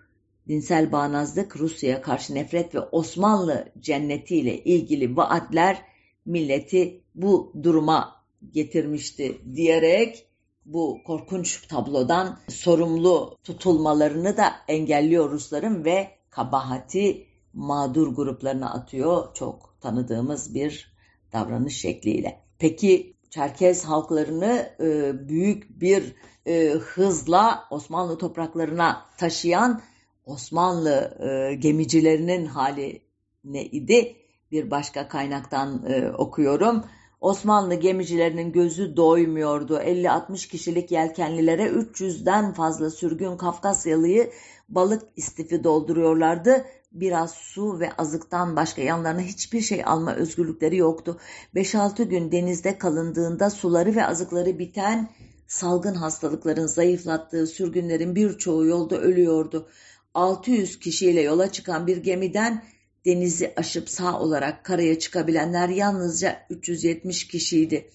dinsel 0.49 0.93
bağnazlık, 0.93 1.57
Rusya'ya 1.57 2.03
karşı 2.03 2.35
nefret 2.35 2.75
ve 2.75 2.81
Osmanlı 2.81 3.73
cennetiyle 3.81 4.65
ilgili 4.65 5.17
vaatler 5.17 5.83
milleti 6.27 7.01
bu 7.15 7.53
duruma 7.63 8.25
getirmişti 8.53 9.41
diyerek 9.55 10.27
bu 10.67 10.99
korkunç 11.07 11.67
tablodan 11.67 12.39
sorumlu 12.49 13.37
tutulmalarını 13.45 14.37
da 14.37 14.53
engelliyor 14.69 15.31
Rusların 15.31 15.85
ve 15.85 16.09
kabahati 16.31 17.27
mağdur 17.53 18.15
gruplarına 18.15 18.71
atıyor 18.71 19.35
çok 19.35 19.77
tanıdığımız 19.81 20.55
bir 20.55 20.95
davranış 21.33 21.81
şekliyle. 21.81 22.41
Peki 22.59 23.15
Çerkez 23.31 23.85
halklarını 23.85 24.71
e, 24.81 25.13
büyük 25.29 25.81
bir 25.81 26.15
e, 26.47 26.69
hızla 26.69 27.65
Osmanlı 27.71 28.19
topraklarına 28.19 29.07
taşıyan 29.19 29.81
Osmanlı 30.27 31.19
e, 31.21 31.55
gemicilerinin 31.55 32.47
hali 32.47 33.03
ne 33.45 33.65
idi? 33.65 34.17
Bir 34.51 34.71
başka 34.71 35.09
kaynaktan 35.09 35.85
e, 35.89 36.13
okuyorum. 36.13 36.85
Osmanlı 37.21 37.75
gemicilerinin 37.75 38.53
gözü 38.53 38.97
doymuyordu. 38.97 39.79
50-60 39.79 40.49
kişilik 40.49 40.91
yelkenlilere 40.91 41.65
300'den 41.65 42.53
fazla 42.53 42.91
sürgün 42.91 43.37
Kafkasyalıyı 43.37 44.31
balık 44.69 45.03
istifi 45.17 45.65
dolduruyorlardı. 45.65 46.65
Biraz 46.93 47.31
su 47.31 47.81
ve 47.81 47.93
azıktan 47.93 48.57
başka 48.57 48.83
yanlarına 48.83 49.21
hiçbir 49.21 49.61
şey 49.61 49.85
alma 49.85 50.15
özgürlükleri 50.15 50.77
yoktu. 50.77 51.19
5-6 51.55 52.05
gün 52.05 52.33
denizde 52.33 52.79
kalındığında 52.79 53.51
suları 53.51 53.95
ve 53.95 54.07
azıkları 54.07 54.59
biten 54.59 55.11
salgın 55.47 55.95
hastalıkların 55.95 56.67
zayıflattığı 56.67 57.47
sürgünlerin 57.47 58.17
birçoğu 58.17 58.67
yolda 58.67 59.01
ölüyordu. 59.01 59.69
600 60.15 60.79
kişiyle 60.79 61.21
yola 61.21 61.53
çıkan 61.53 61.87
bir 61.87 61.97
gemiden 61.97 62.65
denizi 63.07 63.53
aşıp 63.57 63.89
sağ 63.89 64.21
olarak 64.21 64.65
karaya 64.65 64.99
çıkabilenler 64.99 65.69
yalnızca 65.69 66.47
370 66.51 67.29
kişiydi. 67.29 67.91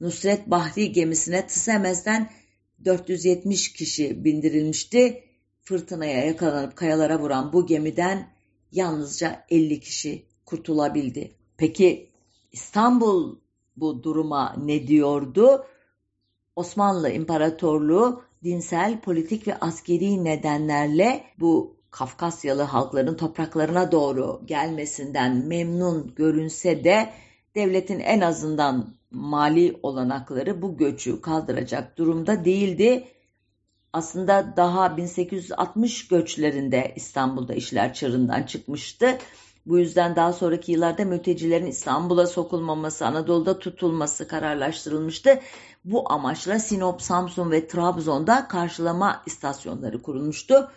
Nusret 0.00 0.50
Bahri 0.50 0.92
gemisine 0.92 1.46
Tısemez'den 1.46 2.30
470 2.84 3.72
kişi 3.72 4.24
bindirilmişti. 4.24 5.24
Fırtınaya 5.62 6.26
yakalanıp 6.26 6.76
kayalara 6.76 7.20
vuran 7.20 7.52
bu 7.52 7.66
gemiden 7.66 8.28
yalnızca 8.72 9.44
50 9.50 9.80
kişi 9.80 10.26
kurtulabildi. 10.44 11.34
Peki 11.56 12.10
İstanbul 12.52 13.38
bu 13.76 14.02
duruma 14.02 14.56
ne 14.64 14.86
diyordu? 14.86 15.66
Osmanlı 16.56 17.10
İmparatorluğu 17.10 18.24
dinsel, 18.44 19.00
politik 19.00 19.48
ve 19.48 19.56
askeri 19.60 20.24
nedenlerle 20.24 21.24
bu 21.40 21.76
Kafkasyalı 21.90 22.62
halkların 22.62 23.14
topraklarına 23.16 23.92
doğru 23.92 24.40
gelmesinden 24.46 25.46
memnun 25.46 26.14
görünse 26.16 26.84
de 26.84 27.10
devletin 27.54 28.00
en 28.00 28.20
azından 28.20 28.94
mali 29.10 29.76
olanakları 29.82 30.62
bu 30.62 30.76
göçü 30.76 31.20
kaldıracak 31.20 31.98
durumda 31.98 32.44
değildi. 32.44 33.08
Aslında 33.92 34.54
daha 34.56 34.96
1860 34.96 36.08
göçlerinde 36.08 36.92
İstanbul'da 36.96 37.54
işler 37.54 37.94
çığırından 37.94 38.42
çıkmıştı. 38.42 39.18
Bu 39.66 39.78
yüzden 39.78 40.16
daha 40.16 40.32
sonraki 40.32 40.72
yıllarda 40.72 41.04
mültecilerin 41.04 41.66
İstanbul'a 41.66 42.26
sokulmaması, 42.26 43.06
Anadolu'da 43.06 43.58
tutulması 43.58 44.28
kararlaştırılmıştı. 44.28 45.40
Bu 45.84 46.12
amaçla 46.12 46.58
Sinop, 46.58 47.02
Samsun 47.02 47.50
ve 47.50 47.66
Trabzon'da 47.66 48.48
karşılama 48.48 49.22
istasyonları 49.26 50.02
kurulmuştu. 50.02 50.70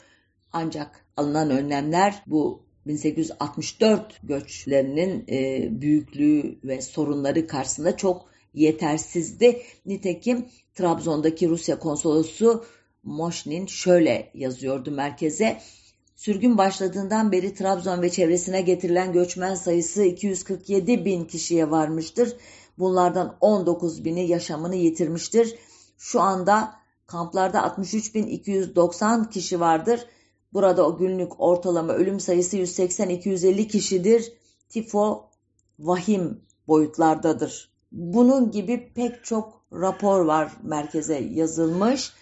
Ancak 0.54 1.06
alınan 1.18 1.50
önlemler 1.50 2.24
bu 2.28 2.64
1864 2.86 4.20
göçlerinin 4.24 5.26
e, 5.30 5.68
büyüklüğü 5.82 6.60
ve 6.64 6.82
sorunları 6.82 7.48
karşısında 7.48 7.98
çok 7.98 8.26
yetersizdi. 8.54 9.62
Nitekim 9.86 10.46
Trabzon'daki 10.76 11.50
Rusya 11.50 11.80
konsolosu 11.80 12.66
Moşnin 13.04 13.66
şöyle 13.66 14.32
yazıyordu 14.34 14.92
merkeze. 14.92 15.62
Sürgün 16.18 16.58
başladığından 16.58 17.32
beri 17.32 17.54
Trabzon 17.54 18.02
ve 18.02 18.10
çevresine 18.10 18.62
getirilen 18.62 19.14
göçmen 19.14 19.56
sayısı 19.56 20.04
247 20.04 21.06
bin 21.06 21.26
kişiye 21.26 21.72
varmıştır. 21.72 22.38
Bunlardan 22.80 23.38
19 23.42 24.06
bini 24.06 24.28
yaşamını 24.28 24.76
yitirmiştir. 24.76 25.56
Şu 25.98 26.22
anda 26.22 26.74
kamplarda 27.08 27.60
63.290 27.60 29.30
kişi 29.30 29.60
vardır. 29.60 30.06
Burada 30.54 30.88
o 30.88 30.98
günlük 30.98 31.42
ortalama 31.42 31.94
ölüm 31.94 32.20
sayısı 32.20 32.58
180-250 32.58 33.68
kişidir. 33.68 34.34
tifo 34.70 35.30
vahim 35.80 36.42
boyutlardadır. 36.68 37.72
Bunun 37.92 38.52
gibi 38.52 38.92
pek 38.96 39.26
çok 39.26 39.62
rapor 39.74 40.26
var 40.26 40.52
merkeze 40.64 41.20
yazılmış. 41.20 42.14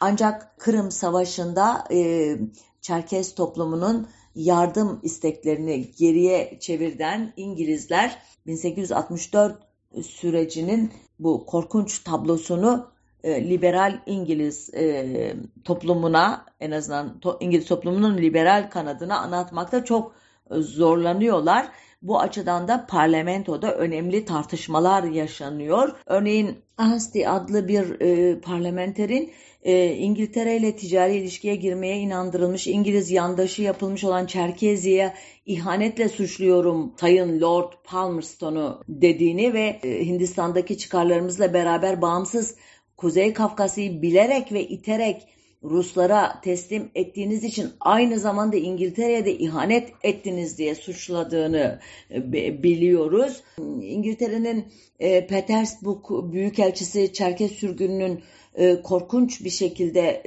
Ancak 0.00 0.58
Kırım 0.58 0.90
Savaşı'nda 0.90 1.84
e, 1.90 2.36
Çerkez 2.82 3.34
toplumunun 3.34 4.08
yardım 4.34 5.00
isteklerini 5.02 5.90
geriye 5.98 6.58
çevirden 6.60 7.32
İngilizler 7.36 8.18
1864 8.46 9.58
sürecinin 10.02 10.92
bu 11.18 11.46
korkunç 11.46 11.98
tablosunu 11.98 12.90
e, 13.24 13.48
liberal 13.50 14.02
İngiliz 14.06 14.74
e, 14.74 15.36
toplumuna 15.64 16.46
en 16.60 16.70
azından 16.70 17.20
to, 17.20 17.38
İngiliz 17.40 17.66
toplumunun 17.66 18.18
liberal 18.18 18.70
kanadına 18.70 19.18
anlatmakta 19.18 19.84
çok 19.84 20.14
zorlanıyorlar. 20.50 21.68
Bu 22.02 22.20
açıdan 22.20 22.68
da 22.68 22.86
parlamentoda 22.88 23.74
önemli 23.74 24.24
tartışmalar 24.24 25.02
yaşanıyor. 25.02 25.96
Örneğin 26.06 26.58
Anstey 26.78 27.28
adlı 27.28 27.68
bir 27.68 28.00
e, 28.00 28.40
parlamenterin 28.40 29.32
e, 29.62 29.94
İngiltere 29.94 30.56
ile 30.56 30.76
ticari 30.76 31.16
ilişkiye 31.16 31.56
girmeye 31.56 31.98
inandırılmış 31.98 32.66
İngiliz 32.66 33.10
yandaşı 33.10 33.62
yapılmış 33.62 34.04
olan 34.04 34.26
Çerkezi'ye 34.26 35.14
ihanetle 35.46 36.08
suçluyorum 36.08 36.94
Sayın 37.00 37.40
Lord 37.40 37.72
Palmerston'u 37.84 38.82
dediğini 38.88 39.54
ve 39.54 39.80
e, 39.82 40.06
Hindistan'daki 40.06 40.78
çıkarlarımızla 40.78 41.54
beraber 41.54 42.02
bağımsız 42.02 42.56
Kuzey 42.96 43.32
Kafkasya'yı 43.32 44.02
bilerek 44.02 44.52
ve 44.52 44.68
iterek 44.68 45.28
Ruslara 45.64 46.40
teslim 46.40 46.90
ettiğiniz 46.94 47.44
için 47.44 47.70
aynı 47.80 48.18
zamanda 48.18 48.56
İngiltere'ye 48.56 49.24
de 49.24 49.38
ihanet 49.38 49.88
ettiniz 50.02 50.58
diye 50.58 50.74
suçladığını 50.74 51.78
e, 52.10 52.62
biliyoruz. 52.62 53.42
İngiltere'nin 53.82 54.64
e, 55.00 55.26
Petersburg 55.26 56.32
Büyükelçisi 56.32 57.12
Çerkez 57.12 57.52
sürgününün 57.52 58.20
e, 58.54 58.82
korkunç 58.82 59.44
bir 59.44 59.50
şekilde 59.50 60.22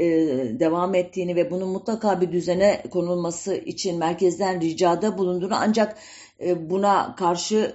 devam 0.59 0.95
ettiğini 0.95 1.35
ve 1.35 1.51
bunun 1.51 1.69
mutlaka 1.69 2.21
bir 2.21 2.31
düzene 2.31 2.83
konulması 2.91 3.55
için 3.55 3.97
merkezden 3.97 4.61
ricada 4.61 5.17
bulunduğunu 5.17 5.55
ancak 5.55 5.97
buna 6.57 7.15
karşı 7.15 7.73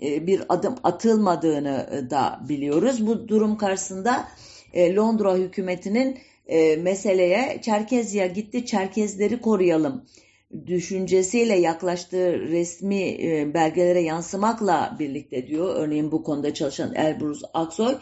bir 0.00 0.42
adım 0.48 0.74
atılmadığını 0.82 2.06
da 2.10 2.40
biliyoruz. 2.48 3.06
Bu 3.06 3.28
durum 3.28 3.56
karşısında 3.56 4.28
Londra 4.76 5.34
hükümetinin 5.34 6.18
e, 6.46 6.76
meseleye 6.76 7.58
Çerkezya 7.62 8.26
gitti 8.26 8.66
Çerkezleri 8.66 9.40
koruyalım 9.40 10.04
düşüncesiyle 10.66 11.54
yaklaştığı 11.54 12.40
resmi 12.40 13.02
e, 13.02 13.54
belgelere 13.54 14.00
yansımakla 14.00 14.96
birlikte 14.98 15.46
diyor. 15.46 15.74
Örneğin 15.76 16.12
bu 16.12 16.22
konuda 16.22 16.54
çalışan 16.54 16.94
Elbrus 16.94 17.42
Aksoy 17.54 17.94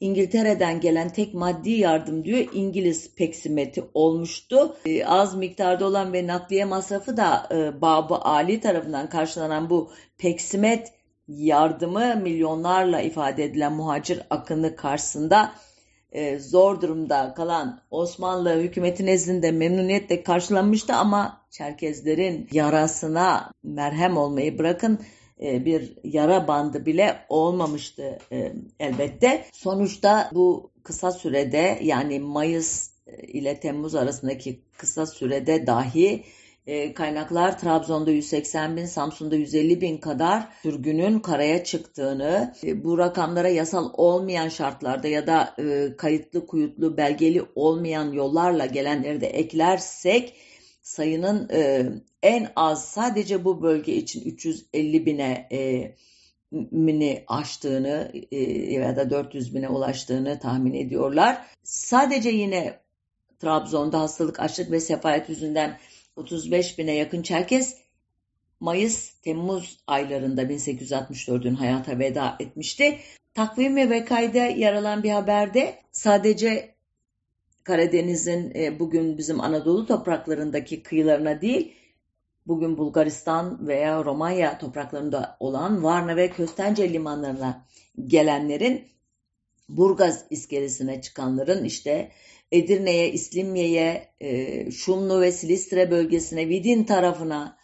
İngiltere'den 0.00 0.80
gelen 0.80 1.08
tek 1.08 1.34
maddi 1.34 1.70
yardım 1.70 2.24
diyor 2.24 2.46
İngiliz 2.52 3.14
peksimeti 3.14 3.84
olmuştu. 3.94 4.76
E, 4.86 5.04
az 5.04 5.34
miktarda 5.36 5.86
olan 5.86 6.12
ve 6.12 6.26
nakliye 6.26 6.64
masrafı 6.64 7.16
da 7.16 7.48
e, 7.50 7.80
Babı 7.80 8.14
Ali 8.14 8.60
tarafından 8.60 9.08
karşılanan 9.08 9.70
bu 9.70 9.90
peksimet 10.18 10.92
yardımı 11.28 12.16
milyonlarla 12.16 13.00
ifade 13.00 13.44
edilen 13.44 13.72
muhacir 13.72 14.20
akını 14.30 14.76
karşısında 14.76 15.52
e, 16.14 16.38
zor 16.38 16.80
durumda 16.80 17.34
kalan 17.34 17.80
Osmanlı 17.90 18.60
hükümeti 18.60 19.06
nezdinde 19.06 19.50
memnuniyetle 19.52 20.22
karşılanmıştı 20.22 20.94
ama 20.94 21.44
Çerkezlerin 21.50 22.48
yarasına 22.52 23.50
merhem 23.62 24.16
olmayı 24.16 24.58
bırakın 24.58 24.98
e, 25.42 25.64
bir 25.64 25.98
yara 26.04 26.48
bandı 26.48 26.86
bile 26.86 27.16
olmamıştı 27.28 28.18
e, 28.32 28.52
elbette. 28.80 29.44
Sonuçta 29.52 30.30
bu 30.34 30.70
kısa 30.82 31.10
sürede 31.10 31.78
yani 31.82 32.20
Mayıs 32.20 32.90
ile 33.22 33.60
Temmuz 33.60 33.94
arasındaki 33.94 34.60
kısa 34.78 35.06
sürede 35.06 35.66
dahi 35.66 36.24
e, 36.66 36.94
kaynaklar 36.94 37.58
Trabzon'da 37.58 38.10
180 38.10 38.76
bin, 38.76 38.86
Samsun'da 38.86 39.36
150 39.36 39.80
bin 39.80 39.98
kadar 39.98 40.48
sürgünün 40.62 41.20
karaya 41.20 41.64
çıktığını, 41.64 42.54
e, 42.64 42.84
bu 42.84 42.98
rakamlara 42.98 43.48
yasal 43.48 43.90
olmayan 43.92 44.48
şartlarda 44.48 45.08
ya 45.08 45.26
da 45.26 45.54
e, 45.58 45.96
kayıtlı, 45.96 46.46
kuyutlu, 46.46 46.96
belgeli 46.96 47.42
olmayan 47.54 48.12
yollarla 48.12 48.66
gelenleri 48.66 49.20
de 49.20 49.26
eklersek 49.26 50.34
sayının 50.82 51.48
en 52.22 52.48
az 52.56 52.84
sadece 52.84 53.44
bu 53.44 53.62
bölge 53.62 53.94
için 53.94 54.20
350 54.24 55.06
bine 55.06 55.48
mini 56.70 57.24
aştığını 57.26 58.12
ya 58.70 58.96
da 58.96 59.10
400 59.10 59.54
bine 59.54 59.68
ulaştığını 59.68 60.38
tahmin 60.38 60.74
ediyorlar. 60.74 61.46
Sadece 61.62 62.30
yine 62.30 62.80
Trabzon'da 63.38 64.00
hastalık, 64.00 64.40
açlık 64.40 64.70
ve 64.70 64.80
sefalet 64.80 65.28
yüzünden 65.28 65.78
35 66.16 66.78
bine 66.78 66.94
yakın 66.94 67.22
Çerkez 67.22 67.76
Mayıs-Temmuz 68.60 69.78
aylarında 69.86 70.42
1864'ün 70.42 71.54
hayata 71.54 71.98
veda 71.98 72.36
etmişti. 72.40 72.98
Takvim 73.34 73.76
ve 73.76 74.04
kayda 74.04 74.38
yer 74.38 74.72
alan 74.72 75.02
bir 75.02 75.10
haberde 75.10 75.78
sadece 75.92 76.74
Karadeniz'in 77.64 78.52
e, 78.54 78.78
bugün 78.78 79.18
bizim 79.18 79.40
Anadolu 79.40 79.86
topraklarındaki 79.86 80.82
kıyılarına 80.82 81.40
değil, 81.40 81.74
bugün 82.46 82.78
Bulgaristan 82.78 83.68
veya 83.68 84.04
Romanya 84.04 84.58
topraklarında 84.58 85.36
olan 85.40 85.84
Varna 85.84 86.16
ve 86.16 86.30
Köstence 86.30 86.92
limanlarına 86.92 87.66
gelenlerin 88.06 88.88
Burgaz 89.68 90.24
iskelesine 90.30 91.00
çıkanların 91.00 91.64
işte 91.64 92.10
Edirne'ye, 92.54 93.12
İslimye'ye, 93.12 94.08
e, 94.20 94.70
Şumlu 94.70 95.20
ve 95.20 95.32
Silistre 95.32 95.90
bölgesine, 95.90 96.48
Vidin 96.48 96.84
tarafına, 96.84 97.56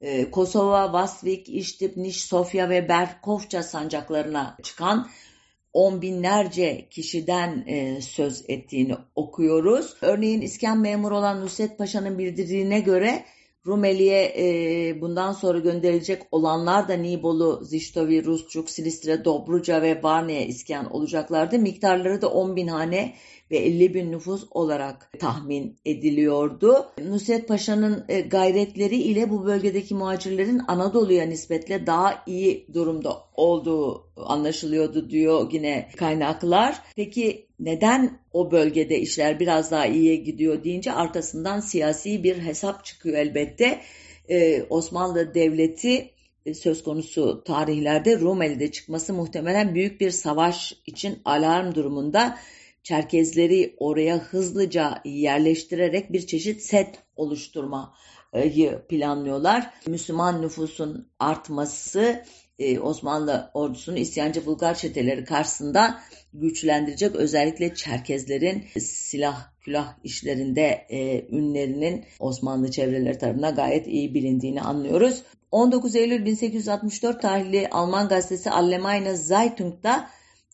e, 0.00 0.30
Kosova, 0.30 0.92
Vasvik, 0.92 1.48
İştip, 1.48 1.96
Niş, 1.96 2.24
Sofya 2.24 2.70
ve 2.70 2.88
Berkovça 2.88 3.62
sancaklarına 3.62 4.56
çıkan 4.62 5.08
on 5.72 6.02
binlerce 6.02 6.88
kişiden 6.90 7.64
e, 7.66 8.00
söz 8.00 8.44
ettiğini 8.48 8.96
okuyoruz. 9.14 9.96
Örneğin 10.00 10.40
iskan 10.40 10.80
memuru 10.80 11.16
olan 11.16 11.40
Nusret 11.40 11.78
Paşa'nın 11.78 12.18
bildirdiğine 12.18 12.80
göre 12.80 13.24
Rumeli'ye 13.66 14.34
e, 14.38 15.00
bundan 15.00 15.32
sonra 15.32 15.58
gönderilecek 15.58 16.22
olanlar 16.30 16.88
da 16.88 16.94
Nibolu, 16.94 17.64
Ziştovi, 17.64 18.24
Rusçuk, 18.24 18.70
Silistre, 18.70 19.24
Dobruca 19.24 19.82
ve 19.82 20.02
Varna'ya 20.02 20.44
iskan 20.44 20.92
olacaklardı. 20.92 21.58
Miktarları 21.58 22.22
da 22.22 22.30
10 22.30 22.56
bin 22.56 22.68
hane 22.68 23.14
ve 23.50 23.56
50 23.56 23.94
bin 23.94 24.12
nüfus 24.12 24.44
olarak 24.50 25.10
tahmin 25.20 25.78
ediliyordu. 25.84 26.86
Nusret 27.08 27.48
Paşa'nın 27.48 28.04
e, 28.08 28.20
gayretleri 28.20 28.96
ile 28.96 29.30
bu 29.30 29.46
bölgedeki 29.46 29.94
muhacirlerin 29.94 30.60
Anadolu'ya 30.68 31.26
nispetle 31.26 31.86
daha 31.86 32.22
iyi 32.26 32.66
durumda 32.74 33.18
olduğu 33.34 34.06
anlaşılıyordu 34.16 35.10
diyor 35.10 35.52
yine 35.52 35.88
kaynaklar. 35.96 36.82
Peki 36.96 37.46
neden 37.60 38.18
o 38.32 38.50
bölgede 38.50 38.98
işler 38.98 39.40
biraz 39.40 39.70
daha 39.70 39.86
iyiye 39.86 40.16
gidiyor 40.16 40.64
deyince 40.64 40.92
arkasından 40.92 41.60
siyasi 41.60 42.24
bir 42.24 42.38
hesap 42.38 42.84
çıkıyor 42.84 43.16
elbette. 43.16 43.80
Ee, 44.28 44.62
Osmanlı 44.70 45.34
Devleti 45.34 46.10
e, 46.46 46.54
söz 46.54 46.84
konusu 46.84 47.44
tarihlerde 47.44 48.20
Rumeli'de 48.20 48.72
çıkması 48.72 49.14
muhtemelen 49.14 49.74
büyük 49.74 50.00
bir 50.00 50.10
savaş 50.10 50.74
için 50.86 51.18
alarm 51.24 51.74
durumunda 51.74 52.38
Çerkezleri 52.84 53.74
oraya 53.78 54.18
hızlıca 54.18 55.00
yerleştirerek 55.04 56.12
bir 56.12 56.26
çeşit 56.26 56.62
set 56.62 56.98
oluşturmayı 57.16 58.82
planlıyorlar. 58.88 59.70
Müslüman 59.86 60.42
nüfusun 60.42 61.08
artması 61.18 62.24
e, 62.58 62.78
Osmanlı 62.78 63.50
ordusunun 63.54 63.96
isyancı 63.96 64.46
Bulgar 64.46 64.74
çeteleri 64.74 65.24
karşısında 65.24 66.00
güçlendirecek. 66.32 67.14
Özellikle 67.16 67.74
Çerkezlerin 67.74 68.64
silah 68.78 69.52
külah 69.60 69.94
işlerinde 70.04 70.86
e, 70.88 71.28
ünlerinin 71.36 72.04
Osmanlı 72.18 72.70
çevreleri 72.70 73.18
tarafından 73.18 73.54
gayet 73.54 73.86
iyi 73.86 74.14
bilindiğini 74.14 74.62
anlıyoruz. 74.62 75.22
19 75.50 75.96
Eylül 75.96 76.24
1864 76.24 77.22
tarihli 77.22 77.68
Alman 77.68 78.08
gazetesi 78.08 78.50
Allgemeine 78.50 79.16
Zeitung'da 79.16 80.08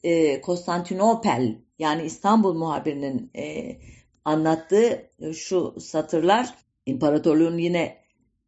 e, 0.04 0.40
Konstantinopel 0.40 1.58
yani 1.78 2.02
İstanbul 2.02 2.54
muhabirinin 2.54 3.30
e, 3.36 3.76
anlattığı 4.24 5.10
şu 5.34 5.74
satırlar 5.80 6.54
imparatorluğun 6.86 7.58
yine 7.58 7.96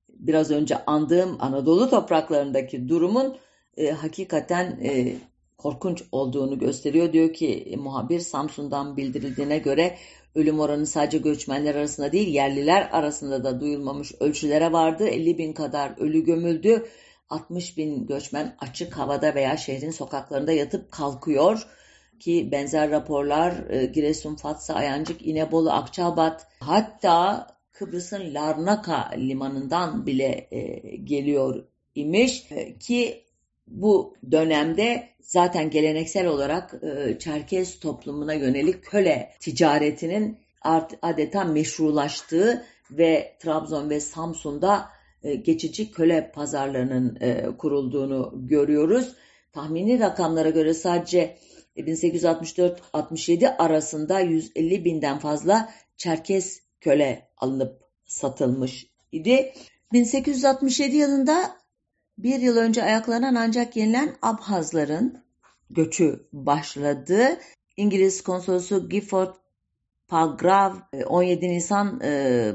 biraz 0.09 0.51
önce 0.51 0.85
andığım 0.85 1.37
Anadolu 1.41 1.91
topraklarındaki 1.91 2.88
durumun 2.88 3.37
e, 3.77 3.91
hakikaten 3.91 4.81
e, 4.83 5.15
korkunç 5.59 6.03
olduğunu 6.12 6.59
gösteriyor. 6.59 7.12
Diyor 7.12 7.33
ki 7.33 7.49
e, 7.49 7.77
muhabir 7.77 8.21
Samsun'dan 8.21 8.97
bildirildiğine 8.97 9.59
göre 9.59 9.97
ölüm 10.35 10.61
oranı 10.61 10.87
sadece 10.87 11.19
göçmenler 11.19 11.75
arasında 11.75 12.12
değil 12.12 12.29
yerliler 12.29 12.88
arasında 12.93 13.45
da 13.45 13.61
duyulmamış 13.61 14.12
ölçülere 14.21 14.73
vardı. 14.73 15.07
50 15.09 15.38
bin 15.38 15.53
kadar 15.53 15.95
ölü 15.99 16.25
gömüldü. 16.25 16.87
60 17.33 17.77
bin 17.77 18.07
göçmen 18.07 18.57
açık 18.59 18.99
havada 18.99 19.35
veya 19.35 19.57
şehrin 19.57 19.90
sokaklarında 19.90 20.53
yatıp 20.53 20.92
kalkıyor 20.92 21.66
ki 22.21 22.49
benzer 22.53 22.90
raporlar 22.90 23.71
e, 23.71 23.87
Giresun, 23.87 24.37
Fatsa, 24.37 24.75
Ayancık, 24.75 25.27
İnebolu, 25.27 25.71
Akçabat 25.71 26.47
hatta 26.61 27.47
Kıbrıs'ın 27.73 28.35
Larnaka 28.35 29.11
limanından 29.16 30.07
bile 30.07 30.49
e, 30.51 30.61
geliyor 30.97 31.64
imiş 31.95 32.47
e, 32.51 32.79
ki 32.79 33.25
bu 33.66 34.16
dönemde 34.31 35.09
zaten 35.21 35.71
geleneksel 35.71 36.27
olarak 36.27 36.75
Çerkez 37.18 37.81
toplumuna 37.81 38.35
yönelik 38.35 38.85
köle 38.85 39.33
ticaretinin 39.40 40.38
adeta 41.03 41.45
meşrulaştığı 41.45 42.64
ve 42.90 43.37
Trabzon 43.38 43.90
ve 43.90 44.01
Samsun'da 44.01 44.88
geçici 45.23 45.91
köle 45.93 46.33
pazarlarının 46.35 47.19
e, 47.21 47.57
kurulduğunu 47.59 48.33
görüyoruz. 48.35 49.15
Tahmini 49.53 50.01
rakamlara 50.01 50.51
göre 50.51 50.75
sadece 50.75 51.39
1864-67 51.77 53.57
arasında 53.57 54.21
150 54.21 54.85
binden 54.85 55.19
fazla 55.19 55.73
Çerkez 55.97 56.61
köle 56.81 57.29
alınıp 57.37 57.83
satılmış 58.07 58.87
idi. 59.13 59.53
1867 59.93 60.97
yılında 60.97 61.57
bir 62.19 62.41
yıl 62.41 62.57
önce 62.57 62.83
ayaklanan 62.83 63.35
ancak 63.35 63.77
yenilen 63.77 64.17
Abhazların 64.23 65.25
göçü 65.71 66.27
başladı. 66.33 67.39
İngiliz 67.77 68.23
konsolosu 68.23 68.89
Gifford 68.89 69.35
Palgrav 70.12 70.72
17 71.07 71.48
Nisan 71.48 72.01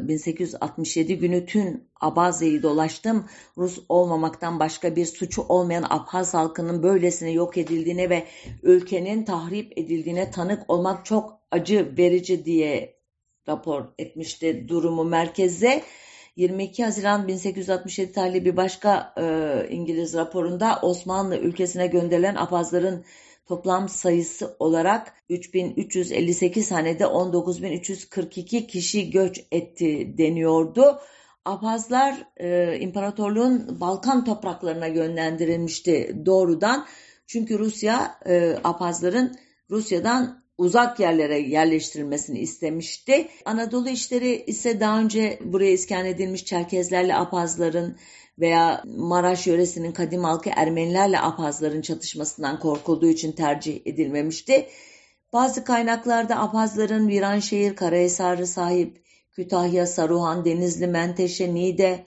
1867 0.07 1.17
günü 1.17 1.45
tüm 1.45 1.83
Abazya'yı 2.01 2.63
dolaştım. 2.63 3.25
Rus 3.57 3.79
olmamaktan 3.89 4.59
başka 4.59 4.95
bir 4.95 5.05
suçu 5.05 5.41
olmayan 5.41 5.85
Abhaz 5.89 6.33
halkının 6.33 6.83
böylesine 6.83 7.31
yok 7.31 7.57
edildiğine 7.57 8.09
ve 8.09 8.23
ülkenin 8.63 9.23
tahrip 9.23 9.77
edildiğine 9.77 10.31
tanık 10.31 10.69
olmak 10.69 11.05
çok 11.05 11.39
acı 11.51 11.93
verici 11.97 12.45
diye 12.45 12.97
rapor 13.47 13.85
etmişti 13.97 14.65
durumu 14.67 15.03
merkeze. 15.03 15.83
22 16.35 16.83
Haziran 16.83 17.27
1867 17.27 18.11
tarihli 18.11 18.45
bir 18.45 18.57
başka 18.57 19.13
e, 19.17 19.67
İngiliz 19.69 20.13
raporunda 20.13 20.79
Osmanlı 20.81 21.37
ülkesine 21.37 21.87
gönderilen 21.87 22.35
Abhazların 22.35 23.05
toplam 23.47 23.89
sayısı 23.89 24.55
olarak 24.59 25.13
3358 25.29 26.71
hanede 26.71 27.05
19342 27.05 28.67
kişi 28.67 29.11
göç 29.11 29.43
etti 29.51 30.17
deniyordu. 30.17 30.99
Abhazlar 31.45 32.27
e, 32.37 32.77
imparatorluğun 32.79 33.79
Balkan 33.79 34.25
topraklarına 34.25 34.87
yönlendirilmişti 34.87 36.21
doğrudan. 36.25 36.85
Çünkü 37.27 37.59
Rusya 37.59 38.19
e, 38.25 38.55
Abhazların 38.63 39.35
Rusya'dan 39.69 40.43
uzak 40.57 40.99
yerlere 40.99 41.39
yerleştirilmesini 41.39 42.39
istemişti. 42.39 43.27
Anadolu 43.45 43.89
işleri 43.89 44.43
ise 44.47 44.79
daha 44.79 44.99
önce 44.99 45.39
buraya 45.43 45.71
iskan 45.71 46.05
edilmiş 46.05 46.45
Çerkezlerle 46.45 47.15
Apazların 47.15 47.97
veya 48.39 48.83
Maraş 48.97 49.47
yöresinin 49.47 49.91
kadim 49.91 50.23
halkı 50.23 50.49
Ermenilerle 50.55 51.19
Apazların 51.19 51.81
çatışmasından 51.81 52.59
korkulduğu 52.59 53.07
için 53.07 53.31
tercih 53.31 53.81
edilmemişti. 53.85 54.67
Bazı 55.33 55.63
kaynaklarda 55.63 56.35
Apazların 56.35 57.07
Viranşehir, 57.07 57.75
Karahisar'ı 57.75 58.47
sahip 58.47 59.01
Kütahya, 59.31 59.87
Saruhan, 59.87 60.45
Denizli, 60.45 60.87
Menteşe, 60.87 61.53
Niğde, 61.53 62.05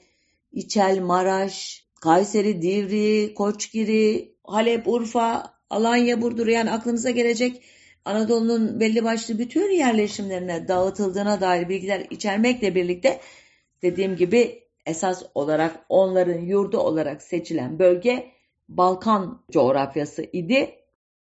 İçel, 0.52 1.00
Maraş, 1.00 1.84
Kayseri, 2.00 2.62
Divri, 2.62 3.34
Koçgiri, 3.34 4.34
Halep, 4.44 4.88
Urfa, 4.88 5.54
Alanya, 5.70 6.22
Burdur 6.22 6.46
yani 6.46 6.70
aklınıza 6.70 7.10
gelecek 7.10 7.62
Anadolu'nun 8.04 8.80
belli 8.80 9.04
başlı 9.04 9.38
bütün 9.38 9.70
yerleşimlerine 9.70 10.68
dağıtıldığına 10.68 11.40
dair 11.40 11.68
bilgiler 11.68 12.06
içermekle 12.10 12.74
birlikte 12.74 13.20
dediğim 13.82 14.16
gibi 14.16 14.62
esas 14.90 15.22
olarak 15.34 15.84
onların 15.88 16.38
yurdu 16.38 16.78
olarak 16.78 17.22
seçilen 17.22 17.78
bölge 17.78 18.26
Balkan 18.68 19.42
coğrafyası 19.52 20.26
idi. 20.32 20.70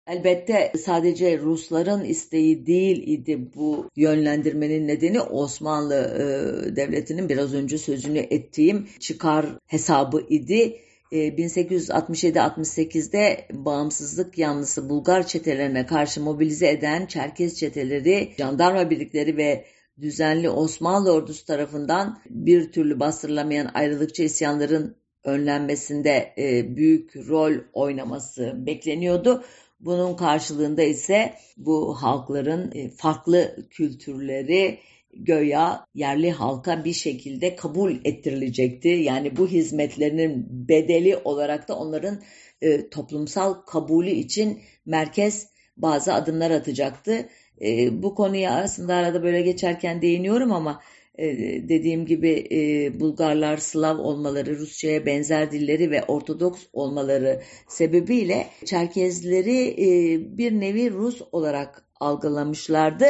Elbette 0.08 0.71
sadece 0.86 1.39
Rusların 1.39 2.04
isteği 2.04 2.65
değil 2.65 3.08
idi 3.08 3.51
bu 3.56 3.89
yönlendirmenin 3.95 4.88
nedeni 4.88 5.21
Osmanlı 5.21 5.95
e, 5.95 6.75
Devleti'nin 6.75 7.30
biraz 7.30 7.54
önce 7.54 7.78
sözünü 7.78 8.19
ettiğim 8.19 8.88
çıkar 8.99 9.45
hesabı 9.67 10.21
idi. 10.30 10.80
1867-68'de 11.12 13.19
ee, 13.19 13.47
bağımsızlık 13.65 14.38
yanlısı 14.38 14.89
Bulgar 14.89 15.28
çetelerine 15.28 15.86
karşı 15.86 16.21
mobilize 16.21 16.69
eden 16.69 17.06
Çerkez 17.06 17.60
çeteleri, 17.60 18.34
jandarma 18.38 18.89
birlikleri 18.89 19.38
ve 19.38 19.65
düzenli 20.01 20.49
Osmanlı 20.49 21.12
ordusu 21.12 21.45
tarafından 21.45 22.21
bir 22.29 22.71
türlü 22.71 22.99
bastırılamayan 22.99 23.71
ayrılıkçı 23.73 24.23
isyanların 24.23 24.95
önlenmesinde 25.23 26.34
e, 26.38 26.75
büyük 26.75 27.15
rol 27.15 27.53
oynaması 27.73 28.53
bekleniyordu. 28.65 29.43
Bunun 29.79 30.15
karşılığında 30.15 30.84
ise 30.84 31.34
bu 31.58 31.95
halkların 32.01 32.71
e, 32.75 32.89
farklı 32.89 33.67
kültürleri, 33.69 34.79
göya 35.13 35.86
yerli 35.93 36.31
halka 36.31 36.86
bir 36.86 36.93
şekilde 36.93 37.55
kabul 37.55 37.95
ettirilecekti. 38.03 38.88
Yani 38.88 39.38
bu 39.38 39.47
hizmetlerinin 39.47 40.47
bedeli 40.49 41.17
olarak 41.17 41.67
da 41.67 41.77
onların 41.77 42.21
e, 42.62 42.89
toplumsal 42.89 43.53
kabulü 43.53 44.10
için 44.10 44.60
merkez 44.86 45.47
bazı 45.77 46.13
adımlar 46.13 46.51
atacaktı. 46.51 47.29
E, 47.61 48.03
bu 48.03 48.15
konuya 48.15 48.51
aslında 48.51 48.95
arada 48.95 49.23
böyle 49.23 49.41
geçerken 49.41 50.01
değiniyorum 50.01 50.51
ama 50.51 50.81
e, 51.17 51.27
dediğim 51.69 52.05
gibi 52.05 52.47
e, 52.51 52.99
Bulgarlar 52.99 53.57
Slav 53.57 53.97
olmaları, 53.97 54.59
Rusça'ya 54.59 55.05
benzer 55.05 55.51
dilleri 55.51 55.91
ve 55.91 56.03
Ortodoks 56.03 56.61
olmaları 56.73 57.41
sebebiyle 57.67 58.47
Çerkezleri 58.65 59.67
e, 59.67 60.19
bir 60.37 60.51
nevi 60.51 60.91
Rus 60.91 61.21
olarak 61.31 61.85
algılamışlardı. 61.99 63.05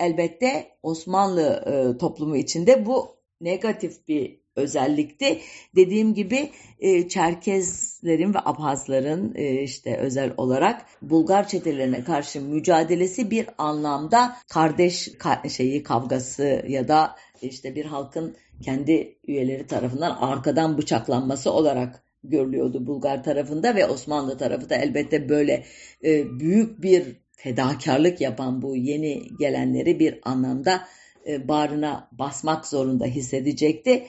Elbette 0.00 0.66
Osmanlı 0.82 1.64
e, 1.66 1.98
toplumu 1.98 2.36
içinde 2.36 2.86
bu 2.86 3.15
negatif 3.40 4.08
bir 4.08 4.40
özellikti. 4.56 5.40
Dediğim 5.76 6.14
gibi 6.14 6.50
e, 6.80 7.08
Çerkezlerin 7.08 8.34
ve 8.34 8.38
Abhazların 8.44 9.34
e, 9.34 9.62
işte 9.62 9.96
özel 9.96 10.34
olarak 10.36 10.86
Bulgar 11.02 11.48
çetelerine 11.48 12.04
karşı 12.04 12.40
mücadelesi 12.40 13.30
bir 13.30 13.46
anlamda 13.58 14.36
kardeş 14.48 15.12
ka 15.18 15.42
şeyi 15.48 15.82
kavgası 15.82 16.64
ya 16.68 16.88
da 16.88 17.16
işte 17.42 17.74
bir 17.74 17.84
halkın 17.84 18.36
kendi 18.62 19.18
üyeleri 19.26 19.66
tarafından 19.66 20.16
arkadan 20.20 20.78
bıçaklanması 20.78 21.52
olarak 21.52 22.02
görülüyordu 22.24 22.86
Bulgar 22.86 23.24
tarafında 23.24 23.74
ve 23.74 23.86
Osmanlı 23.86 24.38
tarafı 24.38 24.70
da 24.70 24.74
elbette 24.74 25.28
böyle 25.28 25.64
e, 26.04 26.40
büyük 26.40 26.82
bir 26.82 27.16
fedakarlık 27.30 28.20
yapan 28.20 28.62
bu 28.62 28.76
yeni 28.76 29.36
gelenleri 29.38 30.00
bir 30.00 30.20
anlamda 30.22 30.86
e, 31.26 31.48
bağrına 31.48 32.08
basmak 32.12 32.66
zorunda 32.66 33.04
hissedecekti. 33.04 34.06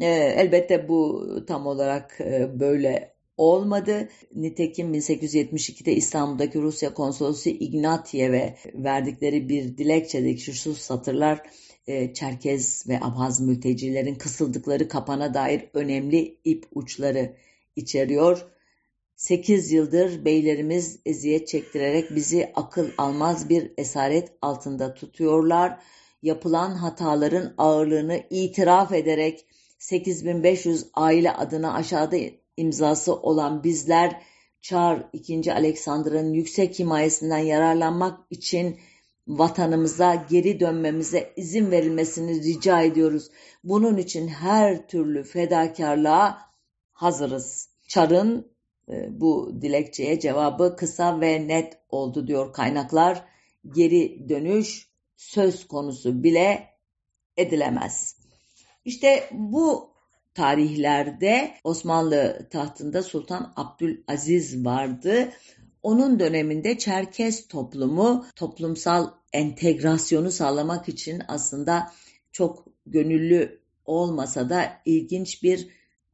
E, 0.00 0.06
elbette 0.36 0.88
bu 0.88 1.26
tam 1.46 1.66
olarak 1.66 2.20
e, 2.20 2.60
böyle 2.60 3.14
olmadı. 3.36 4.08
Nitekim 4.34 4.94
1872'de 4.94 5.92
İstanbul'daki 5.92 6.62
Rusya 6.62 6.94
konsolosu 6.94 7.50
Ignatiev'e 7.50 8.56
verdikleri 8.74 9.48
bir 9.48 9.78
dilekçedeki 9.78 10.54
şu 10.54 10.74
satırlar 10.74 11.42
e, 11.86 12.14
Çerkez 12.14 12.88
ve 12.88 12.98
Abhaz 13.00 13.40
mültecilerin 13.40 14.14
kısıldıkları 14.14 14.88
kapana 14.88 15.34
dair 15.34 15.64
önemli 15.74 16.38
ip 16.44 16.66
uçları 16.72 17.36
içeriyor. 17.76 18.46
Sekiz 19.16 19.72
yıldır 19.72 20.24
beylerimiz 20.24 21.00
eziyet 21.06 21.48
çektirerek 21.48 22.16
bizi 22.16 22.52
akıl 22.54 22.90
almaz 22.98 23.48
bir 23.48 23.72
esaret 23.78 24.32
altında 24.42 24.94
tutuyorlar. 24.94 25.78
Yapılan 26.22 26.70
hataların 26.74 27.54
ağırlığını 27.58 28.22
itiraf 28.30 28.92
ederek 28.92 29.46
8500 29.78 30.86
aile 30.94 31.32
adına 31.32 31.74
aşağıda 31.74 32.16
imzası 32.56 33.14
olan 33.14 33.64
bizler 33.64 34.22
Çar 34.60 35.10
II. 35.12 35.52
Alexander'ın 35.52 36.32
yüksek 36.32 36.78
himayesinden 36.78 37.38
yararlanmak 37.38 38.18
için 38.30 38.78
vatanımıza 39.28 40.14
geri 40.14 40.60
dönmemize 40.60 41.32
izin 41.36 41.70
verilmesini 41.70 42.42
rica 42.42 42.82
ediyoruz. 42.82 43.30
Bunun 43.64 43.96
için 43.96 44.28
her 44.28 44.88
türlü 44.88 45.22
fedakarlığa 45.22 46.38
hazırız. 46.92 47.68
Çar'ın 47.88 48.52
e, 48.88 49.20
bu 49.20 49.52
dilekçeye 49.62 50.20
cevabı 50.20 50.76
kısa 50.76 51.20
ve 51.20 51.48
net 51.48 51.78
oldu 51.88 52.26
diyor 52.26 52.52
kaynaklar. 52.52 53.24
Geri 53.74 54.28
dönüş 54.28 54.89
söz 55.20 55.68
konusu 55.68 56.22
bile 56.22 56.68
edilemez. 57.36 58.16
İşte 58.84 59.28
bu 59.32 59.90
tarihlerde 60.34 61.54
Osmanlı 61.64 62.48
tahtında 62.50 63.02
Sultan 63.02 63.52
Abdülaziz 63.56 64.64
vardı. 64.64 65.32
Onun 65.82 66.20
döneminde 66.20 66.78
Çerkez 66.78 67.48
toplumu 67.48 68.26
toplumsal 68.36 69.10
entegrasyonu 69.32 70.30
sağlamak 70.30 70.88
için 70.88 71.22
aslında 71.28 71.92
çok 72.32 72.66
gönüllü 72.86 73.60
olmasa 73.84 74.50
da 74.50 74.72
ilginç 74.84 75.42
bir 75.42 75.68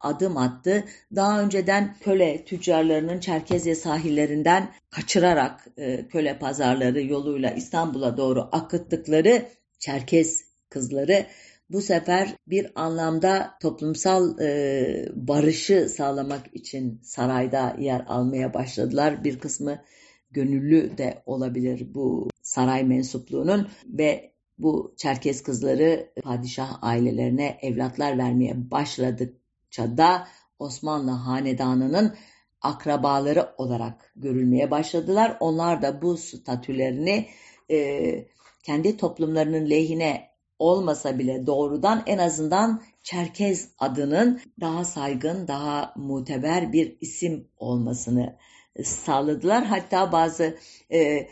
adım 0.07 0.37
attı. 0.37 0.85
Daha 1.14 1.42
önceden 1.42 1.97
köle 2.01 2.45
tüccarlarının 2.45 3.21
Çerkezye 3.21 3.75
sahillerinden 3.75 4.71
kaçırarak 4.90 5.66
e, 5.77 6.09
köle 6.09 6.38
pazarları 6.38 7.03
yoluyla 7.03 7.51
İstanbul'a 7.51 8.16
doğru 8.16 8.49
akıttıkları 8.53 9.49
Çerkez 9.79 10.45
kızları 10.71 11.27
bu 11.71 11.81
sefer 11.81 12.37
bir 12.47 12.73
anlamda 12.75 13.51
toplumsal 13.62 14.40
e, 14.40 15.09
barışı 15.14 15.88
sağlamak 15.88 16.55
için 16.55 17.01
sarayda 17.03 17.77
yer 17.79 18.05
almaya 18.09 18.55
başladılar. 18.55 19.25
Bir 19.25 19.38
kısmı 19.38 19.83
gönüllü 20.31 20.99
de 20.99 21.23
olabilir 21.27 21.95
bu 21.95 22.29
saray 22.42 22.85
mensupluğunun 22.85 23.69
ve 23.87 24.33
bu 24.59 24.95
Çerkez 24.97 25.42
kızları 25.42 26.12
padişah 26.23 26.79
ailelerine 26.83 27.59
evlatlar 27.62 28.19
vermeye 28.19 28.71
başladıkça 28.71 29.46
da 29.79 30.29
Osmanlı 30.59 31.11
hanedanının 31.11 32.15
akrabaları 32.62 33.55
olarak 33.59 34.12
görülmeye 34.17 34.71
başladılar. 34.71 35.37
Onlar 35.41 35.83
da 35.83 36.03
bu 36.03 36.17
statülerini 36.17 37.29
e, 37.71 38.29
kendi 38.62 38.97
toplumlarının 38.97 39.71
lehine 39.71 40.31
olmasa 40.59 41.19
bile 41.19 41.47
doğrudan 41.47 42.03
en 42.07 42.19
azından 42.19 42.83
Çerkez 43.03 43.69
adının 43.79 44.41
daha 44.61 44.85
saygın, 44.85 45.49
daha 45.49 45.93
muteber 45.97 46.73
bir 46.73 46.97
isim 47.01 47.49
olmasını 47.57 48.37
sağladılar. 48.85 49.65
Hatta 49.65 50.12
bazı 50.12 50.59
e, 50.93 51.29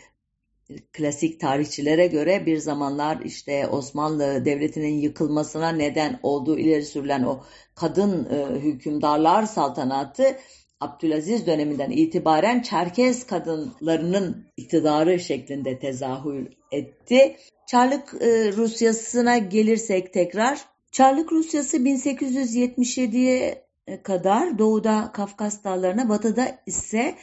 klasik 0.93 1.39
tarihçilere 1.39 2.07
göre 2.07 2.45
bir 2.45 2.57
zamanlar 2.57 3.19
işte 3.25 3.67
Osmanlı 3.67 4.45
Devleti'nin 4.45 4.99
yıkılmasına 4.99 5.69
neden 5.69 6.19
olduğu 6.23 6.59
ileri 6.59 6.85
sürülen 6.85 7.23
o 7.23 7.43
kadın 7.75 8.27
e, 8.29 8.59
hükümdarlar 8.59 9.43
saltanatı 9.43 10.37
Abdülaziz 10.79 11.47
döneminden 11.47 11.91
itibaren 11.91 12.61
Çerkez 12.61 13.27
kadınlarının 13.27 14.45
iktidarı 14.57 15.19
şeklinde 15.19 15.79
tezahür 15.79 16.47
etti. 16.71 17.37
Çarlık 17.67 18.13
e, 18.21 18.51
Rusyası'na 18.51 19.37
gelirsek 19.37 20.13
tekrar. 20.13 20.59
Çarlık 20.91 21.31
Rusyası 21.31 21.77
1877'ye 21.77 23.65
kadar 24.03 24.59
doğuda 24.59 25.11
Kafkas 25.13 25.63
dağlarına, 25.63 26.09
batıda 26.09 26.59
ise 26.65 27.15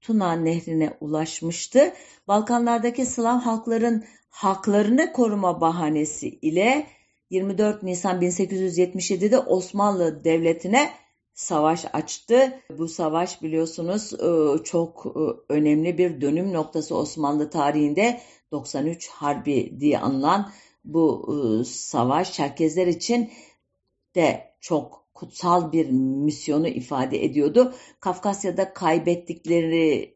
Tuna 0.00 0.32
Nehri'ne 0.32 0.96
ulaşmıştı. 1.00 1.92
Balkanlardaki 2.28 3.06
Slav 3.06 3.38
halkların 3.38 4.04
haklarını 4.30 5.12
koruma 5.12 5.60
bahanesi 5.60 6.28
ile 6.28 6.86
24 7.30 7.82
Nisan 7.82 8.22
1877'de 8.22 9.38
Osmanlı 9.38 10.24
Devleti'ne 10.24 10.90
savaş 11.34 11.84
açtı. 11.92 12.60
Bu 12.78 12.88
savaş 12.88 13.42
biliyorsunuz 13.42 14.12
e, 14.12 14.62
çok 14.64 15.06
e, 15.06 15.52
önemli 15.52 15.98
bir 15.98 16.20
dönüm 16.20 16.52
noktası 16.52 16.96
Osmanlı 16.96 17.50
tarihinde 17.50 18.20
93 18.52 19.08
Harbi 19.08 19.80
diye 19.80 19.98
anılan 19.98 20.52
bu 20.84 21.28
e, 21.28 21.64
savaş 21.64 22.32
Çerkezler 22.32 22.86
için 22.86 23.30
de 24.14 24.54
çok 24.60 25.04
kutsal 25.14 25.72
bir 25.72 25.90
misyonu 26.24 26.68
ifade 26.68 27.24
ediyordu. 27.24 27.74
Kafkasya'da 28.00 28.72
kaybettiklerini 28.72 30.12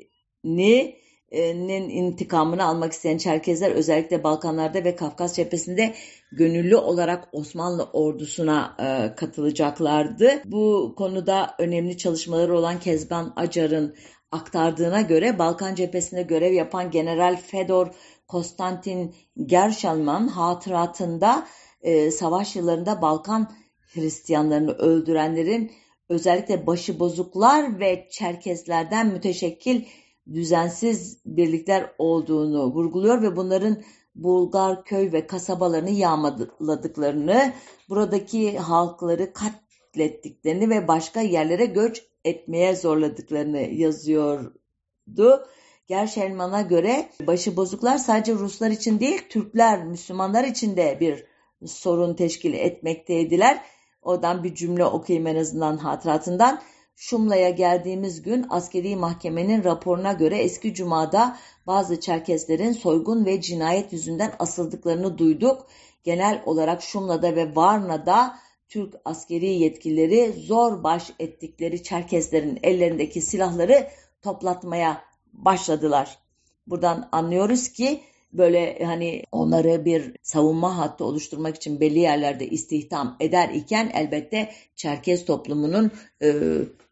nin 1.34 1.88
intikamını 1.88 2.64
almak 2.64 2.92
isteyen 2.92 3.18
Çerkezler 3.18 3.70
özellikle 3.70 4.24
Balkanlarda 4.24 4.84
ve 4.84 4.96
Kafkas 4.96 5.36
cephesinde 5.36 5.94
gönüllü 6.32 6.76
olarak 6.76 7.28
Osmanlı 7.32 7.84
ordusuna 7.92 8.76
e, 8.78 9.14
katılacaklardı. 9.14 10.42
Bu 10.44 10.94
konuda 10.96 11.54
önemli 11.58 11.98
çalışmaları 11.98 12.58
olan 12.58 12.80
Kezban 12.80 13.32
Acar'ın 13.36 13.94
aktardığına 14.32 15.00
göre 15.00 15.38
Balkan 15.38 15.74
cephesinde 15.74 16.22
görev 16.22 16.52
yapan 16.52 16.90
General 16.90 17.36
Fedor 17.36 17.88
Konstantin 18.28 19.14
Gerşalman 19.46 20.28
hatıratında 20.28 21.46
e, 21.82 22.10
savaş 22.10 22.56
yıllarında 22.56 23.02
Balkan 23.02 23.50
Hristiyanlarını 23.94 24.72
öldürenlerin 24.72 25.72
özellikle 26.08 26.66
başıbozuklar 26.66 27.80
ve 27.80 28.08
Çerkezlerden 28.10 29.06
müteşekkil 29.06 29.84
düzensiz 30.32 31.18
birlikler 31.26 31.92
olduğunu 31.98 32.66
vurguluyor 32.66 33.22
ve 33.22 33.36
bunların 33.36 33.82
Bulgar 34.14 34.84
köy 34.84 35.12
ve 35.12 35.26
kasabalarını 35.26 35.90
yağmaladıklarını, 35.90 37.52
buradaki 37.88 38.58
halkları 38.58 39.32
katlettiklerini 39.32 40.70
ve 40.70 40.88
başka 40.88 41.20
yerlere 41.20 41.66
göç 41.66 42.02
etmeye 42.24 42.76
zorladıklarını 42.76 43.60
yazıyordu. 43.60 45.46
Gerşelman'a 45.86 46.62
göre 46.62 47.08
başıbozuklar 47.26 47.98
sadece 47.98 48.32
Ruslar 48.34 48.70
için 48.70 49.00
değil, 49.00 49.22
Türkler, 49.28 49.84
Müslümanlar 49.84 50.44
için 50.44 50.76
de 50.76 50.98
bir 51.00 51.24
sorun 51.66 52.14
teşkil 52.14 52.52
etmekteydiler. 52.52 53.60
Oradan 54.04 54.44
bir 54.44 54.54
cümle 54.54 54.84
okuyayım 54.84 55.26
en 55.26 55.36
azından 55.36 55.76
hatıratından. 55.76 56.60
Şumla'ya 56.96 57.50
geldiğimiz 57.50 58.22
gün 58.22 58.46
askeri 58.50 58.96
mahkemenin 58.96 59.64
raporuna 59.64 60.12
göre 60.12 60.38
eski 60.38 60.74
cumada 60.74 61.36
bazı 61.66 62.00
Çerkeslerin 62.00 62.72
soygun 62.72 63.24
ve 63.24 63.40
cinayet 63.40 63.92
yüzünden 63.92 64.32
asıldıklarını 64.38 65.18
duyduk. 65.18 65.66
Genel 66.04 66.42
olarak 66.46 66.82
Şumla'da 66.82 67.36
ve 67.36 67.56
Varna'da 67.56 68.36
Türk 68.68 68.94
askeri 69.04 69.46
yetkilileri 69.46 70.32
zor 70.32 70.84
baş 70.84 71.10
ettikleri 71.18 71.82
Çerkeslerin 71.82 72.58
ellerindeki 72.62 73.20
silahları 73.20 73.88
toplatmaya 74.22 75.02
başladılar. 75.32 76.18
Buradan 76.66 77.08
anlıyoruz 77.12 77.68
ki 77.68 78.00
böyle 78.34 78.84
hani 78.84 79.22
onları 79.32 79.84
bir 79.84 80.12
savunma 80.22 80.78
hattı 80.78 81.04
oluşturmak 81.04 81.56
için 81.56 81.80
belli 81.80 81.98
yerlerde 81.98 82.48
istihdam 82.48 83.16
eder 83.20 83.48
iken 83.48 83.90
elbette 83.94 84.50
Çerkez 84.76 85.24
toplumunun 85.24 85.90
e, 86.22 86.34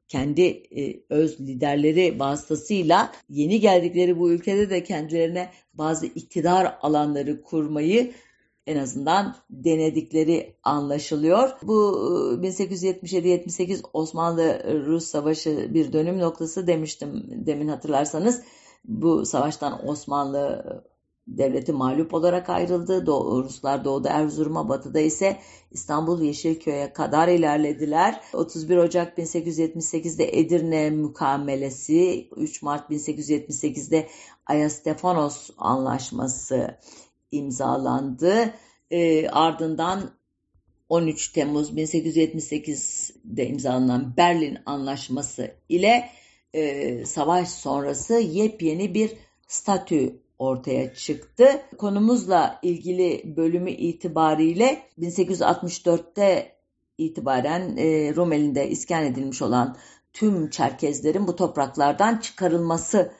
kendi 0.08 0.42
e, 0.76 1.02
öz 1.10 1.40
liderleri 1.40 2.20
vasıtasıyla 2.20 3.12
yeni 3.28 3.60
geldikleri 3.60 4.18
bu 4.18 4.30
ülkede 4.30 4.70
de 4.70 4.84
kendilerine 4.84 5.50
bazı 5.74 6.06
iktidar 6.06 6.78
alanları 6.82 7.42
kurmayı 7.42 8.12
en 8.66 8.76
azından 8.76 9.36
denedikleri 9.50 10.54
anlaşılıyor. 10.62 11.50
Bu 11.62 11.72
1877-78 12.42 13.72
e, 13.72 13.80
Osmanlı-Rus 13.92 15.04
Savaşı 15.04 15.74
bir 15.74 15.92
dönüm 15.92 16.18
noktası 16.18 16.66
demiştim 16.66 17.24
demin 17.46 17.68
hatırlarsanız. 17.68 18.42
Bu 18.84 19.26
savaştan 19.26 19.88
Osmanlı 19.88 20.64
devleti 21.26 21.72
mağlup 21.72 22.14
olarak 22.14 22.48
ayrıldı. 22.48 23.06
Doğu, 23.06 23.44
Ruslar 23.44 23.84
doğuda 23.84 24.08
Erzurum'a, 24.08 24.68
batıda 24.68 25.00
ise 25.00 25.38
İstanbul 25.70 26.22
Yeşilköy'e 26.22 26.92
kadar 26.92 27.28
ilerlediler. 27.28 28.20
31 28.32 28.76
Ocak 28.76 29.18
1878'de 29.18 30.38
Edirne 30.38 30.90
mukamelesi, 30.90 32.28
3 32.36 32.62
Mart 32.62 32.90
1878'de 32.90 34.08
Ayastefanos 34.46 35.50
Anlaşması 35.58 36.78
imzalandı. 37.30 38.54
E, 38.90 39.28
ardından 39.28 40.10
13 40.88 41.32
Temmuz 41.32 41.70
1878'de 41.70 43.46
imzalanan 43.46 44.16
Berlin 44.16 44.58
Anlaşması 44.66 45.54
ile 45.68 46.10
e, 46.54 47.04
savaş 47.04 47.48
sonrası 47.48 48.14
yepyeni 48.14 48.94
bir 48.94 49.12
statü 49.48 50.22
ortaya 50.42 50.94
çıktı. 50.94 51.62
Konumuzla 51.78 52.58
ilgili 52.62 53.36
bölümü 53.36 53.70
itibariyle 53.70 54.82
1864'te 54.98 56.52
itibaren 56.98 57.76
e, 57.76 58.14
Rumeli'nde 58.14 58.70
iskan 58.70 59.04
edilmiş 59.04 59.42
olan 59.42 59.76
tüm 60.12 60.50
Çerkezlerin 60.50 61.26
bu 61.26 61.36
topraklardan 61.36 62.16
çıkarılması 62.16 63.12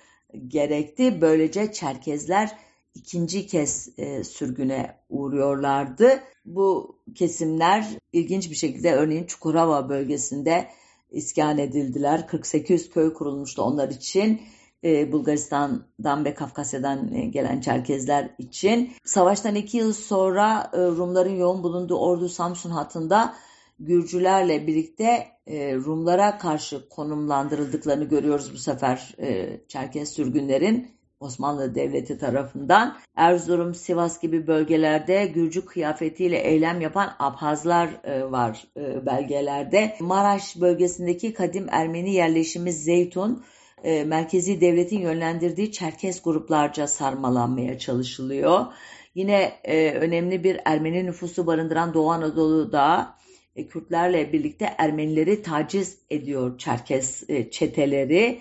gerekti. 0.48 1.20
Böylece 1.20 1.72
Çerkezler 1.72 2.58
ikinci 2.94 3.46
kez 3.46 3.88
e, 3.98 4.24
sürgüne 4.24 4.96
uğruyorlardı. 5.08 6.20
Bu 6.44 6.96
kesimler 7.14 7.86
ilginç 8.12 8.50
bir 8.50 8.56
şekilde 8.56 8.94
örneğin 8.94 9.24
Çukurova 9.24 9.88
bölgesinde 9.88 10.68
iskan 11.10 11.58
edildiler. 11.58 12.26
48 12.26 12.90
köy 12.90 13.12
kurulmuştu 13.12 13.62
onlar 13.62 13.88
için 13.88 14.40
e, 14.84 15.12
Bulgaristan'dan 15.12 16.24
ve 16.24 16.34
Kafkasya'dan 16.34 17.12
e, 17.14 17.26
gelen 17.26 17.60
Çerkezler 17.60 18.30
için. 18.38 18.92
Savaştan 19.04 19.54
iki 19.54 19.76
yıl 19.76 19.92
sonra 19.92 20.70
e, 20.72 20.78
Rumların 20.78 21.36
yoğun 21.36 21.62
bulunduğu 21.62 21.96
Ordu 21.96 22.28
Samsun 22.28 22.70
hattında 22.70 23.34
Gürcülerle 23.78 24.66
birlikte 24.66 25.26
e, 25.46 25.74
Rumlara 25.74 26.38
karşı 26.38 26.88
konumlandırıldıklarını 26.88 28.04
görüyoruz 28.04 28.52
bu 28.52 28.58
sefer 28.58 29.14
e, 29.18 29.60
Çerkez 29.68 30.08
sürgünlerin 30.08 30.90
Osmanlı 31.22 31.74
Devleti 31.74 32.18
tarafından. 32.18 32.96
Erzurum, 33.16 33.74
Sivas 33.74 34.20
gibi 34.20 34.46
bölgelerde 34.46 35.26
Gürcü 35.26 35.64
kıyafetiyle 35.64 36.38
eylem 36.38 36.80
yapan 36.80 37.10
Abhazlar 37.18 37.88
e, 38.04 38.30
var 38.30 38.64
e, 38.76 39.06
belgelerde. 39.06 39.96
Maraş 40.00 40.60
bölgesindeki 40.60 41.34
kadim 41.34 41.66
Ermeni 41.70 42.14
yerleşimi 42.14 42.72
Zeytun, 42.72 43.44
e, 43.84 44.04
merkezi 44.04 44.60
devletin 44.60 45.00
yönlendirdiği 45.00 45.72
Çerkez 45.72 46.22
gruplarca 46.22 46.86
sarmalanmaya 46.86 47.78
çalışılıyor. 47.78 48.66
Yine 49.14 49.52
e, 49.64 49.90
önemli 49.90 50.44
bir 50.44 50.60
Ermeni 50.64 51.06
nüfusu 51.06 51.46
barındıran 51.46 51.94
Doğu 51.94 52.10
Anadolu'da 52.10 53.14
e, 53.56 53.66
Kürtlerle 53.66 54.32
birlikte 54.32 54.74
Ermenileri 54.78 55.42
taciz 55.42 55.98
ediyor 56.10 56.58
Çerkes 56.58 57.30
e, 57.30 57.50
çeteleri. 57.50 58.40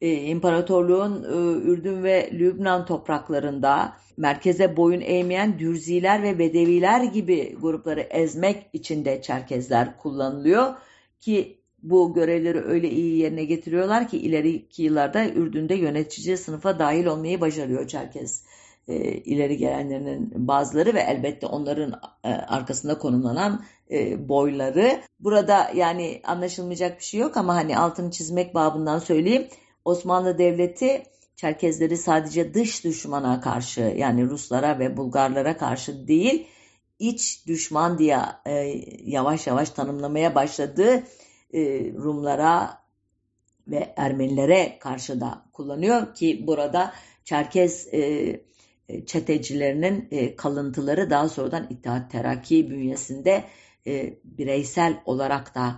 E, 0.00 0.12
İmparatorluğun 0.12 1.24
e, 1.24 1.68
Ürdün 1.68 2.02
ve 2.02 2.30
Lübnan 2.32 2.86
topraklarında 2.86 3.96
merkeze 4.16 4.76
boyun 4.76 5.00
eğmeyen 5.00 5.58
Dürziler 5.58 6.22
ve 6.22 6.38
Bedeviler 6.38 7.02
gibi 7.02 7.56
grupları 7.60 8.00
ezmek 8.00 8.66
için 8.72 9.04
de 9.04 9.22
Çerkezler 9.22 9.98
kullanılıyor 9.98 10.74
ki 11.20 11.59
bu 11.82 12.14
görevleri 12.14 12.60
öyle 12.60 12.90
iyi 12.90 13.18
yerine 13.18 13.44
getiriyorlar 13.44 14.08
ki 14.08 14.18
ileriki 14.18 14.82
yıllarda 14.82 15.24
Ürdün'de 15.26 15.74
yönetici 15.74 16.36
sınıfa 16.36 16.78
dahil 16.78 17.06
olmayı 17.06 17.40
başarıyor 17.40 17.88
Çerkez 17.88 18.44
e, 18.88 18.94
ileri 19.12 19.56
gelenlerinin 19.56 20.32
bazıları 20.34 20.94
ve 20.94 21.00
elbette 21.00 21.46
onların 21.46 22.00
e, 22.24 22.28
arkasında 22.28 22.98
konumlanan 22.98 23.64
e, 23.90 24.28
boyları. 24.28 25.00
Burada 25.20 25.70
yani 25.74 26.20
anlaşılmayacak 26.24 26.98
bir 26.98 27.04
şey 27.04 27.20
yok 27.20 27.36
ama 27.36 27.54
hani 27.54 27.78
altını 27.78 28.10
çizmek 28.10 28.54
babından 28.54 28.98
söyleyeyim. 28.98 29.48
Osmanlı 29.84 30.38
Devleti 30.38 31.02
Çerkezleri 31.36 31.96
sadece 31.96 32.54
dış 32.54 32.84
düşmana 32.84 33.40
karşı 33.40 33.80
yani 33.80 34.24
Ruslara 34.24 34.78
ve 34.78 34.96
Bulgarlara 34.96 35.56
karşı 35.56 36.08
değil 36.08 36.46
iç 36.98 37.46
düşman 37.46 37.98
diye 37.98 38.18
e, 38.46 38.52
yavaş 39.04 39.46
yavaş 39.46 39.70
tanımlamaya 39.70 40.34
başladığı 40.34 41.02
e, 41.54 41.92
Rumlara 41.92 42.80
ve 43.68 43.94
Ermenilere 43.96 44.78
karşı 44.80 45.20
da 45.20 45.44
kullanıyor 45.52 46.14
ki 46.14 46.44
burada 46.46 46.92
Çerkez 47.24 47.88
e, 47.92 47.98
e, 48.88 49.06
çetecilerinin 49.06 50.08
kalıntıları 50.36 51.10
daha 51.10 51.28
sonradan 51.28 51.66
İttihat 51.70 52.10
Terakki 52.10 52.70
bünyesinde 52.70 53.44
bireysel 54.24 55.00
olarak 55.04 55.54
da 55.54 55.76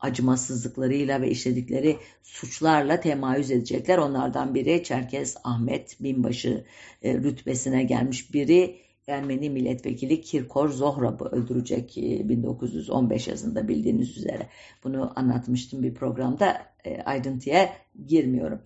acımasızlıklarıyla 0.00 1.20
ve 1.20 1.30
işledikleri 1.30 1.96
suçlarla 2.22 3.00
temayüz 3.00 3.50
edecekler. 3.50 3.98
Onlardan 3.98 4.54
biri 4.54 4.84
Çerkez 4.84 5.36
Ahmet 5.44 6.02
Binbaşı 6.02 6.64
rütbesine 7.04 7.84
gelmiş 7.84 8.34
biri 8.34 8.78
Ermeni 9.06 9.50
milletvekili 9.50 10.20
Kirkor 10.20 10.68
Zohrab'ı 10.68 11.24
öldürecek 11.24 11.96
1915 11.96 13.28
yazında 13.28 13.68
bildiğiniz 13.68 14.16
üzere. 14.18 14.48
Bunu 14.84 15.12
anlatmıştım 15.16 15.82
bir 15.82 15.94
programda 15.94 16.66
ayrıntıya 17.04 17.72
girmiyorum. 18.06 18.62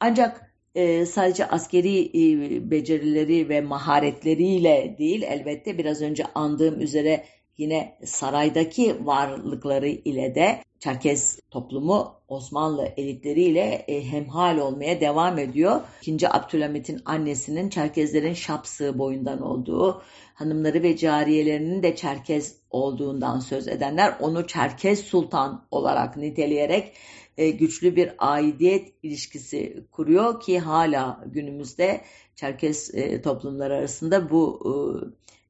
Ancak 0.00 0.48
e, 0.74 1.06
sadece 1.06 1.46
askeri 1.46 2.04
e, 2.04 2.70
becerileri 2.70 3.48
ve 3.48 3.60
maharetleriyle 3.60 4.96
değil 4.98 5.22
elbette 5.22 5.78
biraz 5.78 6.02
önce 6.02 6.24
andığım 6.34 6.80
üzere 6.80 7.24
yine 7.58 7.98
saraydaki 8.04 9.06
varlıkları 9.06 9.88
ile 9.88 10.34
de 10.34 10.62
Çerkez 10.80 11.40
toplumu 11.50 12.14
Osmanlı 12.28 12.88
elitleriyle 12.96 13.84
e, 13.88 14.04
hemhal 14.04 14.58
olmaya 14.58 15.00
devam 15.00 15.38
ediyor. 15.38 15.80
İkinci 16.02 16.28
Abdülhamit'in 16.28 17.02
annesinin 17.04 17.68
Çerkezlerin 17.68 18.34
Şapsı 18.34 18.98
boyundan 18.98 19.42
olduğu, 19.42 20.02
hanımları 20.34 20.82
ve 20.82 20.96
cariyelerinin 20.96 21.82
de 21.82 21.96
Çerkez 21.96 22.56
olduğundan 22.70 23.40
söz 23.40 23.68
edenler 23.68 24.14
onu 24.20 24.46
Çerkez 24.46 25.00
Sultan 25.00 25.66
olarak 25.70 26.16
niteleyerek 26.16 26.92
e, 27.38 27.50
güçlü 27.50 27.96
bir 27.96 28.12
aidiyet 28.18 28.92
ilişkisi 29.02 29.84
kuruyor 29.92 30.40
ki 30.40 30.58
hala 30.58 31.24
günümüzde 31.26 32.00
Çerkes 32.36 32.94
e, 32.94 33.22
toplumları 33.22 33.74
arasında 33.74 34.30
bu 34.30 34.60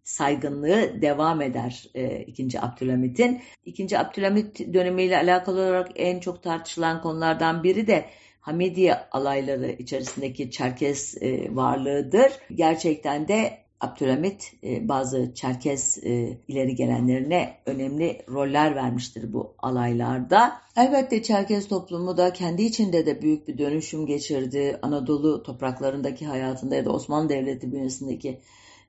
saygınlığı 0.08 1.02
devam 1.02 1.42
eder 1.42 1.88
e, 1.94 2.20
2. 2.20 2.60
Abdülhamit'in. 2.60 3.40
2. 3.64 3.98
Abdülhamit 3.98 4.74
dönemiyle 4.74 5.16
alakalı 5.16 5.60
olarak 5.60 5.90
en 5.96 6.20
çok 6.20 6.42
tartışılan 6.42 7.02
konulardan 7.02 7.62
biri 7.62 7.86
de 7.86 8.04
Hamidiye 8.40 8.96
alayları 9.12 9.70
içerisindeki 9.70 10.50
Çerkes 10.50 11.22
e, 11.22 11.56
varlığıdır. 11.56 12.32
Gerçekten 12.54 13.28
de 13.28 13.58
Abdülhamit 13.80 14.52
e, 14.64 14.88
bazı 14.88 15.34
Çerkez 15.34 15.98
e, 16.04 16.38
ileri 16.48 16.74
gelenlerine 16.74 17.54
önemli 17.66 18.22
roller 18.28 18.74
vermiştir 18.74 19.32
bu 19.32 19.54
alaylarda. 19.58 20.52
Elbette 20.76 21.22
Çerkez 21.22 21.68
toplumu 21.68 22.16
da 22.16 22.32
kendi 22.32 22.62
içinde 22.62 23.06
de 23.06 23.22
büyük 23.22 23.48
bir 23.48 23.58
dönüşüm 23.58 24.06
geçirdi. 24.06 24.78
Anadolu 24.82 25.42
topraklarındaki 25.42 26.26
hayatında 26.26 26.74
ya 26.74 26.84
da 26.84 26.92
Osmanlı 26.92 27.28
Devleti 27.28 27.72
bünyesindeki 27.72 28.38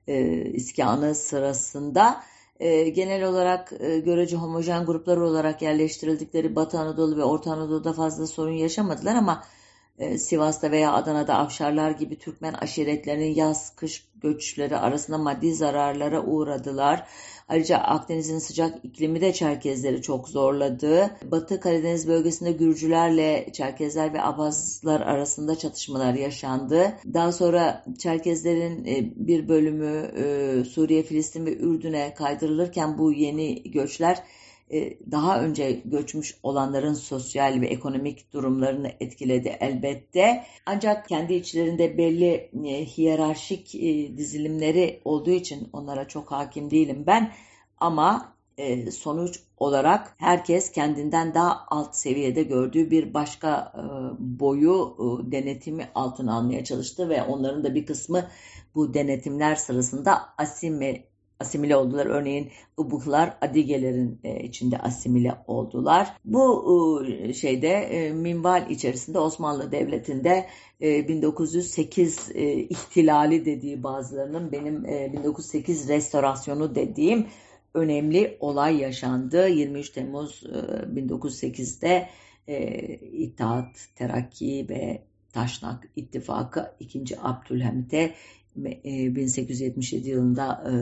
e, 0.08 0.44
iskanı 0.44 1.14
sırasında 1.14 2.22
genel 2.94 3.24
olarak 3.24 3.70
görece 3.80 4.36
homojen 4.36 4.86
gruplar 4.86 5.16
olarak 5.16 5.62
yerleştirildikleri 5.62 6.56
Batı 6.56 6.78
Anadolu 6.78 7.16
ve 7.16 7.24
Orta 7.24 7.52
Anadolu'da 7.52 7.92
fazla 7.92 8.26
sorun 8.26 8.52
yaşamadılar 8.52 9.14
ama 9.14 9.44
e, 10.00 10.18
Sivas'ta 10.18 10.70
veya 10.70 10.92
Adana'da 10.92 11.34
Afşarlar 11.34 11.90
gibi 11.90 12.18
Türkmen 12.18 12.52
aşiretlerinin 12.52 13.34
yaz-kış 13.34 14.08
göçleri 14.22 14.76
arasında 14.76 15.18
maddi 15.18 15.54
zararlara 15.54 16.22
uğradılar. 16.22 17.06
Ayrıca 17.50 17.78
Akdeniz'in 17.78 18.38
sıcak 18.38 18.84
iklimi 18.84 19.20
de 19.20 19.32
Çerkezleri 19.32 20.02
çok 20.02 20.28
zorladı. 20.28 21.10
Batı 21.24 21.60
Karadeniz 21.60 22.08
bölgesinde 22.08 22.52
Gürcülerle 22.52 23.46
Çerkezler 23.52 24.14
ve 24.14 24.22
Abazlar 24.22 25.00
arasında 25.00 25.58
çatışmalar 25.58 26.14
yaşandı. 26.14 26.92
Daha 27.14 27.32
sonra 27.32 27.84
Çerkezlerin 27.98 28.84
e, 28.84 29.12
bir 29.16 29.48
bölümü 29.48 30.10
e, 30.16 30.64
Suriye, 30.64 31.02
Filistin 31.02 31.46
ve 31.46 31.56
Ürdün'e 31.56 32.14
kaydırılırken 32.14 32.98
bu 32.98 33.12
yeni 33.12 33.62
göçler 33.62 34.22
daha 35.10 35.40
önce 35.40 35.80
göçmüş 35.84 36.38
olanların 36.42 36.94
sosyal 36.94 37.60
ve 37.60 37.66
ekonomik 37.66 38.32
durumlarını 38.32 38.92
etkiledi 39.00 39.56
elbette. 39.60 40.44
Ancak 40.66 41.08
kendi 41.08 41.34
içlerinde 41.34 41.98
belli 41.98 42.50
e, 42.64 42.84
hiyerarşik 42.84 43.74
e, 43.74 44.16
dizilimleri 44.16 45.00
olduğu 45.04 45.30
için 45.30 45.68
onlara 45.72 46.08
çok 46.08 46.32
hakim 46.32 46.70
değilim 46.70 47.04
ben. 47.06 47.32
Ama 47.78 48.36
sonuç 48.92 49.40
olarak 49.56 50.14
herkes 50.18 50.72
kendinden 50.72 51.34
daha 51.34 51.64
alt 51.68 51.96
seviyede 51.96 52.42
gördüğü 52.42 52.90
bir 52.90 53.14
başka 53.14 53.72
boyu 54.18 54.96
denetimi 55.32 55.88
altına 55.94 56.34
almaya 56.34 56.64
çalıştı 56.64 57.08
ve 57.08 57.22
onların 57.22 57.64
da 57.64 57.74
bir 57.74 57.86
kısmı 57.86 58.26
bu 58.74 58.94
denetimler 58.94 59.54
sırasında 59.54 60.20
asime 60.38 61.09
asimile 61.40 61.76
oldular. 61.76 62.06
Örneğin 62.06 62.50
Ubuhlar 62.76 63.36
Adigelerin 63.40 64.20
e, 64.24 64.42
içinde 64.42 64.78
asimile 64.78 65.34
oldular. 65.46 66.08
Bu 66.24 67.04
e, 67.06 67.34
şeyde 67.34 67.68
e, 67.68 68.12
minval 68.12 68.70
içerisinde 68.70 69.18
Osmanlı 69.18 69.72
Devleti'nde 69.72 70.46
1908 70.80 72.30
ihtilali 72.70 73.44
dediği 73.44 73.82
bazılarının 73.82 74.52
benim 74.52 74.84
1908 74.84 75.88
restorasyonu 75.88 76.74
dediğim 76.74 77.26
önemli 77.74 78.36
olay 78.40 78.76
yaşandı. 78.76 79.48
23 79.48 79.90
Temmuz 79.90 80.42
1908'de 80.94 82.08
İttihat, 83.12 83.88
Terakki 83.96 84.66
ve 84.68 85.02
Taşnak 85.32 85.88
İttifakı 85.96 86.72
2. 86.80 87.20
Abdülhamit'e 87.20 88.14
1877 88.56 90.08
e, 90.08 90.12
yılında 90.12 90.64
e, 90.66 90.72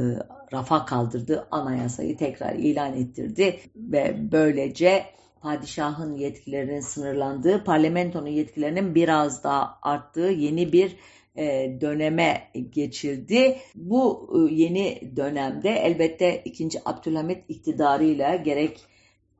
rafa 0.57 0.85
kaldırdı, 0.85 1.49
anayasayı 1.51 2.17
tekrar 2.17 2.55
ilan 2.55 2.97
ettirdi 2.97 3.61
ve 3.77 4.17
böylece 4.33 5.05
padişahın 5.41 6.17
yetkilerinin 6.17 6.81
sınırlandığı, 6.81 7.65
parlamentonun 7.65 8.27
yetkilerinin 8.27 8.95
biraz 8.95 9.45
daha 9.45 9.79
arttığı 9.83 10.21
yeni 10.21 10.73
bir 10.73 10.97
e, 11.37 11.77
döneme 11.81 12.43
geçildi. 12.71 13.57
Bu 13.75 14.31
yeni 14.51 15.13
dönemde 15.17 15.71
elbette 15.71 16.43
2. 16.45 16.69
Abdülhamit 16.85 17.45
iktidarıyla 17.49 18.37
gerek 18.37 18.81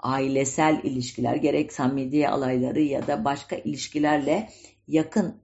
ailesel 0.01 0.81
ilişkiler, 0.83 1.37
gerek 1.37 1.73
Samidiye 1.73 2.29
alayları 2.29 2.81
ya 2.81 3.07
da 3.07 3.25
başka 3.25 3.57
ilişkilerle 3.57 4.49
yakın 4.89 5.35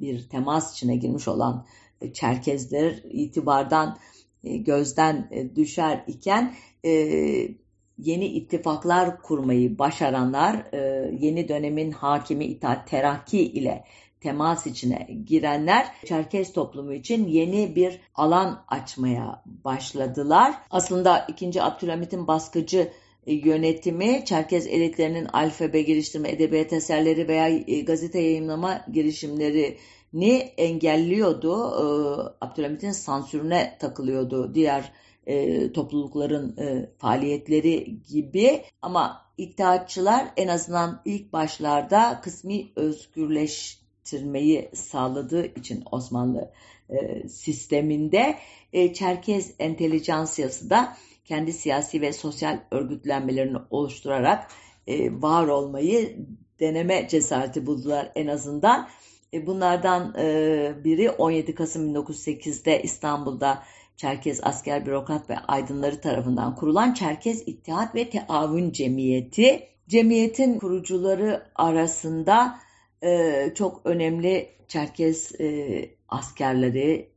bir 0.00 0.28
temas 0.28 0.74
içine 0.74 0.96
girmiş 0.96 1.28
olan 1.28 1.66
Çerkezler 2.12 3.02
itibardan 3.10 3.98
e, 4.44 4.56
gözden 4.56 5.28
e, 5.30 5.56
düşer 5.56 6.04
iken 6.06 6.54
e, 6.84 6.90
yeni 7.98 8.26
ittifaklar 8.26 9.22
kurmayı 9.22 9.78
başaranlar 9.78 10.64
yeni 11.20 11.48
dönemin 11.48 11.90
hakimi 11.90 12.44
İttihat 12.44 12.88
Terakki 12.88 13.40
ile 13.40 13.84
temas 14.20 14.66
içine 14.66 15.08
girenler 15.26 15.86
Çerkez 16.06 16.52
toplumu 16.52 16.92
için 16.92 17.28
yeni 17.28 17.76
bir 17.76 18.00
alan 18.14 18.64
açmaya 18.68 19.42
başladılar. 19.46 20.54
Aslında 20.70 21.26
2. 21.28 21.62
Abdülhamit'in 21.62 22.26
baskıcı 22.26 22.92
yönetimi 23.26 24.24
Çerkez 24.24 24.66
elitlerinin 24.66 25.24
alfabe 25.24 25.82
geliştirme, 25.82 26.30
edebiyat 26.30 26.72
eserleri 26.72 27.28
veya 27.28 27.58
gazete 27.82 28.20
yayınlama 28.20 28.84
girişimlerini 30.12 30.52
engelliyordu. 30.56 31.54
E, 31.54 31.84
Abdülhamit'in 32.44 32.92
sansürüne 32.92 33.76
takılıyordu 33.80 34.54
diğer 34.54 34.92
e, 35.26 35.72
toplulukların 35.72 36.56
faaliyetleri 36.98 38.02
gibi 38.02 38.62
ama 38.82 39.28
İttihatçılar 39.38 40.28
en 40.36 40.48
azından 40.48 41.02
ilk 41.04 41.32
başlarda 41.32 42.20
kısmi 42.20 42.66
özgürleştirmeyi 42.76 44.70
sağladığı 44.74 45.46
için 45.46 45.84
Osmanlı 45.92 46.52
sisteminde 47.28 48.38
Çerkez 48.94 49.54
entelijansiyası 49.58 50.70
da 50.70 50.96
kendi 51.24 51.52
siyasi 51.52 52.00
ve 52.00 52.12
sosyal 52.12 52.60
örgütlenmelerini 52.70 53.58
oluşturarak 53.70 54.50
e, 54.86 55.22
var 55.22 55.46
olmayı 55.46 56.16
deneme 56.60 57.08
cesareti 57.08 57.66
buldular 57.66 58.12
en 58.14 58.26
azından. 58.26 58.88
E, 59.32 59.46
bunlardan 59.46 60.14
e, 60.18 60.84
biri 60.84 61.10
17 61.10 61.54
Kasım 61.54 61.94
1908'de 61.94 62.82
İstanbul'da 62.82 63.62
Çerkez 63.96 64.40
Asker 64.42 64.86
Bürokrat 64.86 65.30
ve 65.30 65.38
Aydınları 65.38 66.00
tarafından 66.00 66.54
kurulan 66.54 66.94
Çerkez 66.94 67.42
İttihat 67.48 67.94
ve 67.94 68.10
Teavün 68.10 68.72
Cemiyeti. 68.72 69.68
Cemiyetin 69.88 70.58
kurucuları 70.58 71.42
arasında 71.54 72.58
e, 73.02 73.52
çok 73.54 73.80
önemli 73.84 74.48
Çerkez 74.68 75.32
askerleri 76.08 77.08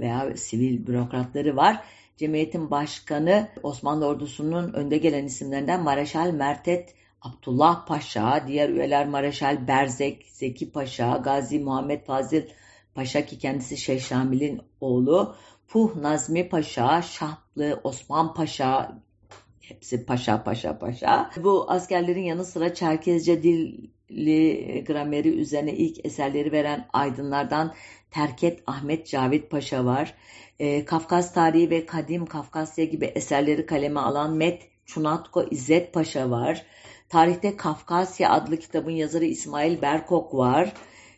veya 0.00 0.36
sivil 0.36 0.86
bürokratları 0.86 1.56
var. 1.56 1.84
Cemiyetin 2.16 2.70
başkanı 2.70 3.48
Osmanlı 3.62 4.06
ordusunun 4.06 4.72
önde 4.72 4.98
gelen 4.98 5.24
isimlerinden 5.24 5.82
Mareşal 5.82 6.30
Mertet 6.30 6.94
Abdullah 7.22 7.86
Paşa, 7.86 8.44
diğer 8.46 8.68
üyeler 8.68 9.08
Mareşal 9.08 9.68
Berzek, 9.68 10.26
Zeki 10.32 10.72
Paşa, 10.72 11.16
Gazi 11.16 11.58
Muhammed 11.60 12.06
Fazıl 12.06 12.42
Paşa 12.94 13.26
ki 13.26 13.38
kendisi 13.38 13.76
Şeyh 13.76 14.00
Şamil'in 14.00 14.60
oğlu, 14.80 15.34
Puh 15.68 15.96
Nazmi 15.96 16.48
Paşa, 16.48 17.02
Şahlı 17.02 17.80
Osman 17.84 18.34
Paşa, 18.34 19.02
hepsi 19.60 20.06
paşa 20.06 20.44
paşa 20.44 20.78
paşa. 20.78 21.30
Bu 21.36 21.70
askerlerin 21.70 22.22
yanı 22.22 22.44
sıra 22.44 22.74
Çerkezce 22.74 23.42
dilli 23.42 24.84
grameri 24.84 25.28
üzerine 25.28 25.72
ilk 25.72 26.06
eserleri 26.06 26.52
veren 26.52 26.88
aydınlardan 26.92 27.74
Terket 28.10 28.62
Ahmet 28.66 29.06
Cavit 29.06 29.50
Paşa 29.50 29.84
var 29.84 30.14
e, 30.58 30.84
Kafkas 30.84 31.32
Tarihi 31.32 31.70
ve 31.70 31.86
Kadim 31.86 32.26
Kafkasya 32.26 32.84
gibi 32.84 33.04
eserleri 33.04 33.66
kaleme 33.66 34.00
alan 34.00 34.36
Met 34.36 34.62
Çunatko 34.86 35.46
İzzet 35.50 35.92
Paşa 35.92 36.30
var. 36.30 36.66
Tarihte 37.08 37.56
Kafkasya 37.56 38.30
adlı 38.30 38.56
kitabın 38.56 38.90
yazarı 38.90 39.24
İsmail 39.24 39.82
Berkok 39.82 40.34
var. 40.34 40.72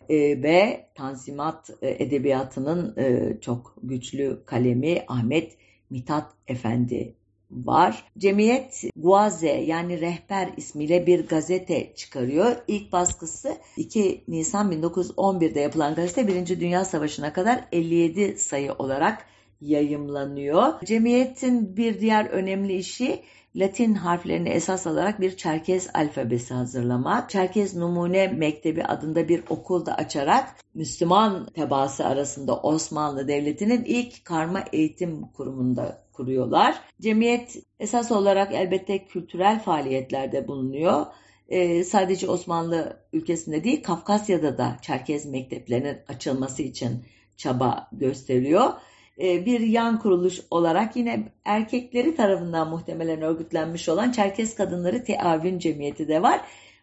E, 0.08 0.42
ve 0.42 0.86
Tanzimat 0.94 1.70
e, 1.82 2.04
Edebiyatı'nın 2.04 2.96
e, 2.96 3.36
çok 3.40 3.74
güçlü 3.82 4.42
kalemi 4.46 5.04
Ahmet 5.08 5.56
Mithat 5.90 6.32
Efendi 6.48 7.14
var. 7.50 8.04
Cemiyet 8.18 8.84
Guaze 8.96 9.48
yani 9.48 10.00
Rehber 10.00 10.48
ismiyle 10.56 11.06
bir 11.06 11.28
gazete 11.28 11.94
çıkarıyor. 11.94 12.56
İlk 12.68 12.92
baskısı 12.92 13.56
2 13.76 14.24
Nisan 14.28 14.72
1911'de 14.72 15.60
yapılan 15.60 15.94
gazete 15.94 16.28
1. 16.28 16.60
Dünya 16.60 16.84
Savaşı'na 16.84 17.32
kadar 17.32 17.64
57 17.72 18.38
sayı 18.38 18.72
olarak 18.72 19.26
yayımlanıyor. 19.60 20.72
Cemiyetin 20.84 21.76
bir 21.76 22.00
diğer 22.00 22.26
önemli 22.26 22.74
işi 22.74 23.22
Latin 23.56 23.94
harflerini 23.94 24.48
esas 24.48 24.86
alarak 24.86 25.20
bir 25.20 25.36
Çerkez 25.36 25.90
alfabesi 25.94 26.54
hazırlamak. 26.54 27.30
Çerkez 27.30 27.76
Numune 27.76 28.28
Mektebi 28.28 28.84
adında 28.84 29.28
bir 29.28 29.44
okul 29.50 29.86
da 29.86 29.94
açarak 29.94 30.56
Müslüman 30.74 31.46
tebaası 31.46 32.06
arasında 32.06 32.56
Osmanlı 32.60 33.28
Devleti'nin 33.28 33.84
ilk 33.84 34.24
karma 34.24 34.64
eğitim 34.72 35.22
kurumunda 35.22 36.02
kuruyorlar. 36.12 36.80
Cemiyet 37.00 37.56
esas 37.80 38.12
olarak 38.12 38.54
elbette 38.54 39.04
kültürel 39.06 39.62
faaliyetlerde 39.62 40.48
bulunuyor. 40.48 41.06
Ee, 41.48 41.84
sadece 41.84 42.28
Osmanlı 42.28 42.96
ülkesinde 43.12 43.64
değil 43.64 43.82
Kafkasya'da 43.82 44.58
da 44.58 44.76
Çerkez 44.82 45.26
mekteplerinin 45.26 45.98
açılması 46.08 46.62
için 46.62 47.04
çaba 47.36 47.88
gösteriyor. 47.92 48.72
E, 49.20 49.46
bir 49.46 49.60
yan 49.60 49.98
kuruluş 49.98 50.40
olarak 50.50 50.96
yine 50.96 51.32
erkekleri 51.44 52.16
tarafından 52.16 52.70
muhtemelen 52.70 53.22
örgütlenmiş 53.22 53.88
olan 53.88 54.12
Çerkes 54.12 54.54
Kadınları 54.54 55.04
Teavün 55.04 55.58
Cemiyeti 55.58 56.08
de 56.08 56.22
var. 56.22 56.40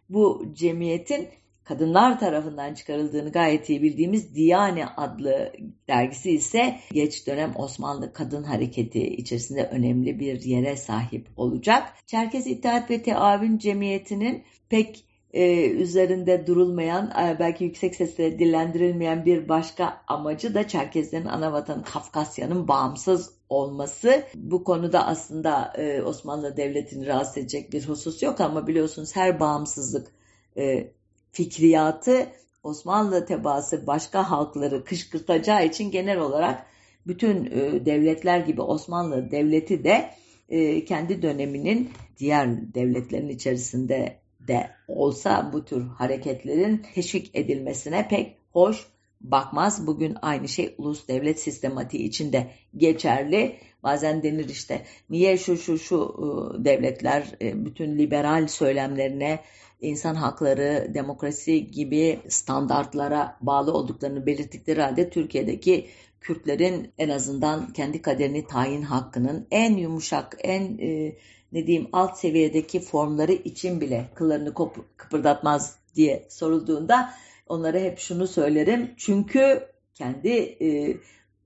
Bu 0.09 0.45
cemiyetin 0.53 1.27
kadınlar 1.63 2.19
tarafından 2.19 2.73
çıkarıldığını 2.73 3.31
gayet 3.31 3.69
iyi 3.69 3.81
bildiğimiz 3.81 4.35
Diyane 4.35 4.85
adlı 4.85 5.53
dergisi 5.87 6.31
ise 6.31 6.79
geç 6.91 7.27
dönem 7.27 7.53
Osmanlı 7.55 8.13
kadın 8.13 8.43
hareketi 8.43 9.07
içerisinde 9.07 9.63
önemli 9.63 10.19
bir 10.19 10.41
yere 10.41 10.75
sahip 10.75 11.27
olacak. 11.37 11.93
Çerkez 12.05 12.47
İttihat 12.47 12.91
ve 12.91 13.01
Teavün 13.01 13.57
Cemiyeti'nin 13.57 14.43
pek 14.69 15.05
e, 15.37 15.69
üzerinde 15.69 16.47
durulmayan, 16.47 17.05
e, 17.05 17.39
belki 17.39 17.63
yüksek 17.63 17.95
sesle 17.95 18.39
dillendirilmeyen 18.39 19.25
bir 19.25 19.49
başka 19.49 20.01
amacı 20.07 20.55
da 20.55 20.67
Çerkezlerin 20.67 21.25
anavatan 21.25 21.83
Kafkasya'nın 21.83 22.67
bağımsız 22.67 23.33
olması. 23.49 24.23
Bu 24.35 24.63
konuda 24.63 25.07
aslında 25.07 25.73
e, 25.77 26.01
Osmanlı 26.01 26.57
Devleti'ni 26.57 27.07
rahatsız 27.07 27.37
edecek 27.37 27.73
bir 27.73 27.87
husus 27.87 28.23
yok 28.23 28.41
ama 28.41 28.67
biliyorsunuz 28.67 29.15
her 29.15 29.39
bağımsızlık 29.39 30.11
e, 30.57 30.91
fikriyatı 31.31 32.27
Osmanlı 32.63 33.25
tebaası 33.25 33.87
başka 33.87 34.31
halkları 34.31 34.83
kışkırtacağı 34.83 35.65
için 35.65 35.91
genel 35.91 36.19
olarak 36.19 36.65
bütün 37.07 37.45
e, 37.45 37.85
devletler 37.85 38.39
gibi 38.39 38.61
Osmanlı 38.61 39.31
Devleti 39.31 39.83
de 39.83 40.09
e, 40.49 40.85
kendi 40.85 41.21
döneminin 41.21 41.89
diğer 42.19 42.73
devletlerin 42.73 43.29
içerisinde 43.29 44.26
de 44.47 44.69
olsa 44.87 45.49
bu 45.53 45.65
tür 45.65 45.87
hareketlerin 45.87 46.85
teşvik 46.93 47.31
edilmesine 47.33 48.07
pek 48.07 48.37
hoş 48.53 48.87
bakmaz. 49.21 49.87
Bugün 49.87 50.17
aynı 50.21 50.47
şey 50.47 50.75
ulus 50.77 51.07
devlet 51.07 51.39
sistematiği 51.39 52.03
içinde 52.03 52.47
geçerli. 52.77 53.55
Bazen 53.83 54.23
denir 54.23 54.49
işte 54.49 54.81
niye 55.09 55.37
şu 55.37 55.57
şu 55.57 55.77
şu 55.77 56.15
ıı, 56.19 56.65
devletler 56.65 57.23
ıı, 57.43 57.65
bütün 57.65 57.97
liberal 57.97 58.47
söylemlerine 58.47 59.39
insan 59.81 60.15
hakları, 60.15 60.91
demokrasi 60.93 61.71
gibi 61.71 62.19
standartlara 62.27 63.37
bağlı 63.41 63.73
olduklarını 63.73 64.25
belirttikleri 64.25 64.81
halde 64.81 65.09
Türkiye'deki 65.09 65.87
Kürtlerin 66.21 66.93
en 66.97 67.09
azından 67.09 67.73
kendi 67.73 68.01
kaderini 68.01 68.47
tayin 68.47 68.81
hakkının 68.81 69.47
en 69.51 69.77
yumuşak, 69.77 70.37
en 70.43 70.77
e, 70.77 71.15
ne 71.51 71.67
diyeyim 71.67 71.89
alt 71.93 72.17
seviyedeki 72.17 72.79
formları 72.79 73.33
için 73.33 73.81
bile 73.81 74.09
kıllarını 74.15 74.53
kıpırdatmaz 74.97 75.75
diye 75.95 76.25
sorulduğunda 76.29 77.13
onlara 77.47 77.79
hep 77.79 77.99
şunu 77.99 78.27
söylerim. 78.27 78.93
Çünkü 78.97 79.67
kendi 79.93 80.29
e, 80.61 80.97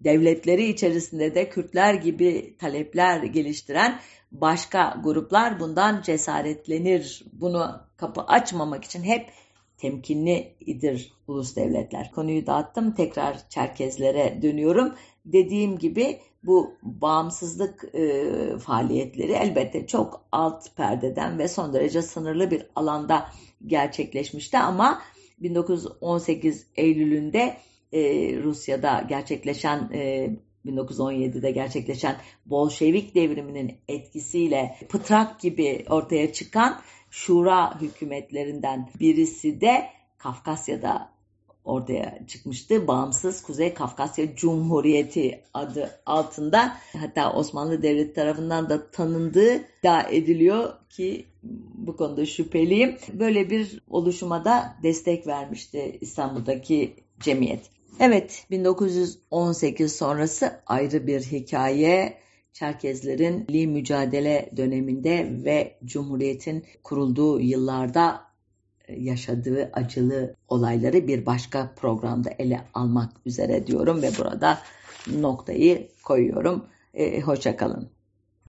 devletleri 0.04 0.66
içerisinde 0.66 1.36
de 1.36 1.50
Kürtler 1.50 1.94
gibi 1.94 2.56
talepler 2.60 3.24
geliştiren 3.24 4.00
başka 4.32 5.02
gruplar 5.04 5.60
bundan 5.60 6.02
cesaretlenir. 6.02 7.24
Bunu 7.34 7.82
kapı 7.98 8.22
açmamak 8.22 8.84
için 8.84 9.04
hep 9.04 9.30
temkinlidir 9.78 11.14
ulus 11.28 11.56
devletler. 11.56 12.12
Konuyu 12.12 12.46
dağıttım. 12.46 12.92
Tekrar 12.92 13.50
Çerkezlere 13.50 14.40
dönüyorum. 14.42 14.96
Dediğim 15.26 15.78
gibi 15.78 16.20
bu 16.44 16.74
bağımsızlık 16.84 17.96
e, 17.96 18.32
faaliyetleri 18.60 19.32
elbette 19.32 19.88
çok 19.88 20.26
alt 20.32 20.76
perdeden 20.76 21.40
ve 21.40 21.48
son 21.48 21.74
derece 21.74 22.02
sınırlı 22.02 22.52
bir 22.52 22.66
alanda 22.76 23.30
gerçekleşmişti. 23.68 24.58
Ama 24.58 25.02
1918 25.40 26.68
Eylül'ünde 26.76 27.58
e, 27.94 28.02
Rusya'da 28.44 29.06
gerçekleşen 29.10 29.90
e, 29.94 30.30
1917'de 30.66 31.52
gerçekleşen 31.52 32.16
Bolşevik 32.46 33.16
devriminin 33.16 33.78
etkisiyle 33.88 34.78
pıtrak 34.90 35.40
gibi 35.40 35.86
ortaya 35.90 36.34
çıkan 36.34 36.82
şura 37.10 37.82
hükümetlerinden 37.82 38.90
birisi 39.00 39.62
de 39.62 39.90
Kafkasya'da 40.18 41.12
ortaya 41.66 42.20
çıkmıştı. 42.28 42.88
Bağımsız 42.88 43.44
Kuzey 43.44 43.74
Kafkasya 43.74 44.36
Cumhuriyeti 44.36 45.44
adı 45.54 45.90
altında 46.06 46.78
hatta 46.98 47.34
Osmanlı 47.34 47.84
Devleti 47.84 48.14
tarafından 48.14 48.70
da 48.70 48.92
tanındığı 48.92 49.56
iddia 49.56 50.02
ediliyor 50.04 50.74
ki 50.90 51.26
bu 51.74 51.96
konuda 51.96 52.26
şüpheliyim. 52.26 52.98
Böyle 53.14 53.50
bir 53.50 53.84
oluşuma 53.90 54.46
da 54.46 54.76
destek 54.84 55.28
vermişti 55.28 55.98
İstanbul'daki 56.02 56.96
cemiyet. 57.20 57.70
Evet 58.00 58.46
1918 58.52 59.96
sonrası 59.96 60.62
ayrı 60.66 61.08
bir 61.08 61.22
hikaye. 61.22 62.22
Çerkezlerin 62.54 63.46
milli 63.50 63.68
mücadele 63.68 64.50
döneminde 64.58 65.30
ve 65.46 65.78
Cumhuriyet'in 65.86 66.66
kurulduğu 66.84 67.40
yıllarda 67.40 68.31
yaşadığı 68.98 69.70
acılı 69.74 70.36
olayları 70.48 71.08
bir 71.08 71.26
başka 71.26 71.72
programda 71.76 72.30
ele 72.40 72.62
almak 72.74 73.12
üzere 73.26 73.68
diyorum 73.68 74.02
ve 74.02 74.10
burada 74.18 74.60
noktayı 75.08 75.88
koyuyorum. 76.04 76.66
E, 76.94 77.22
Hoşçakalın. 77.22 77.90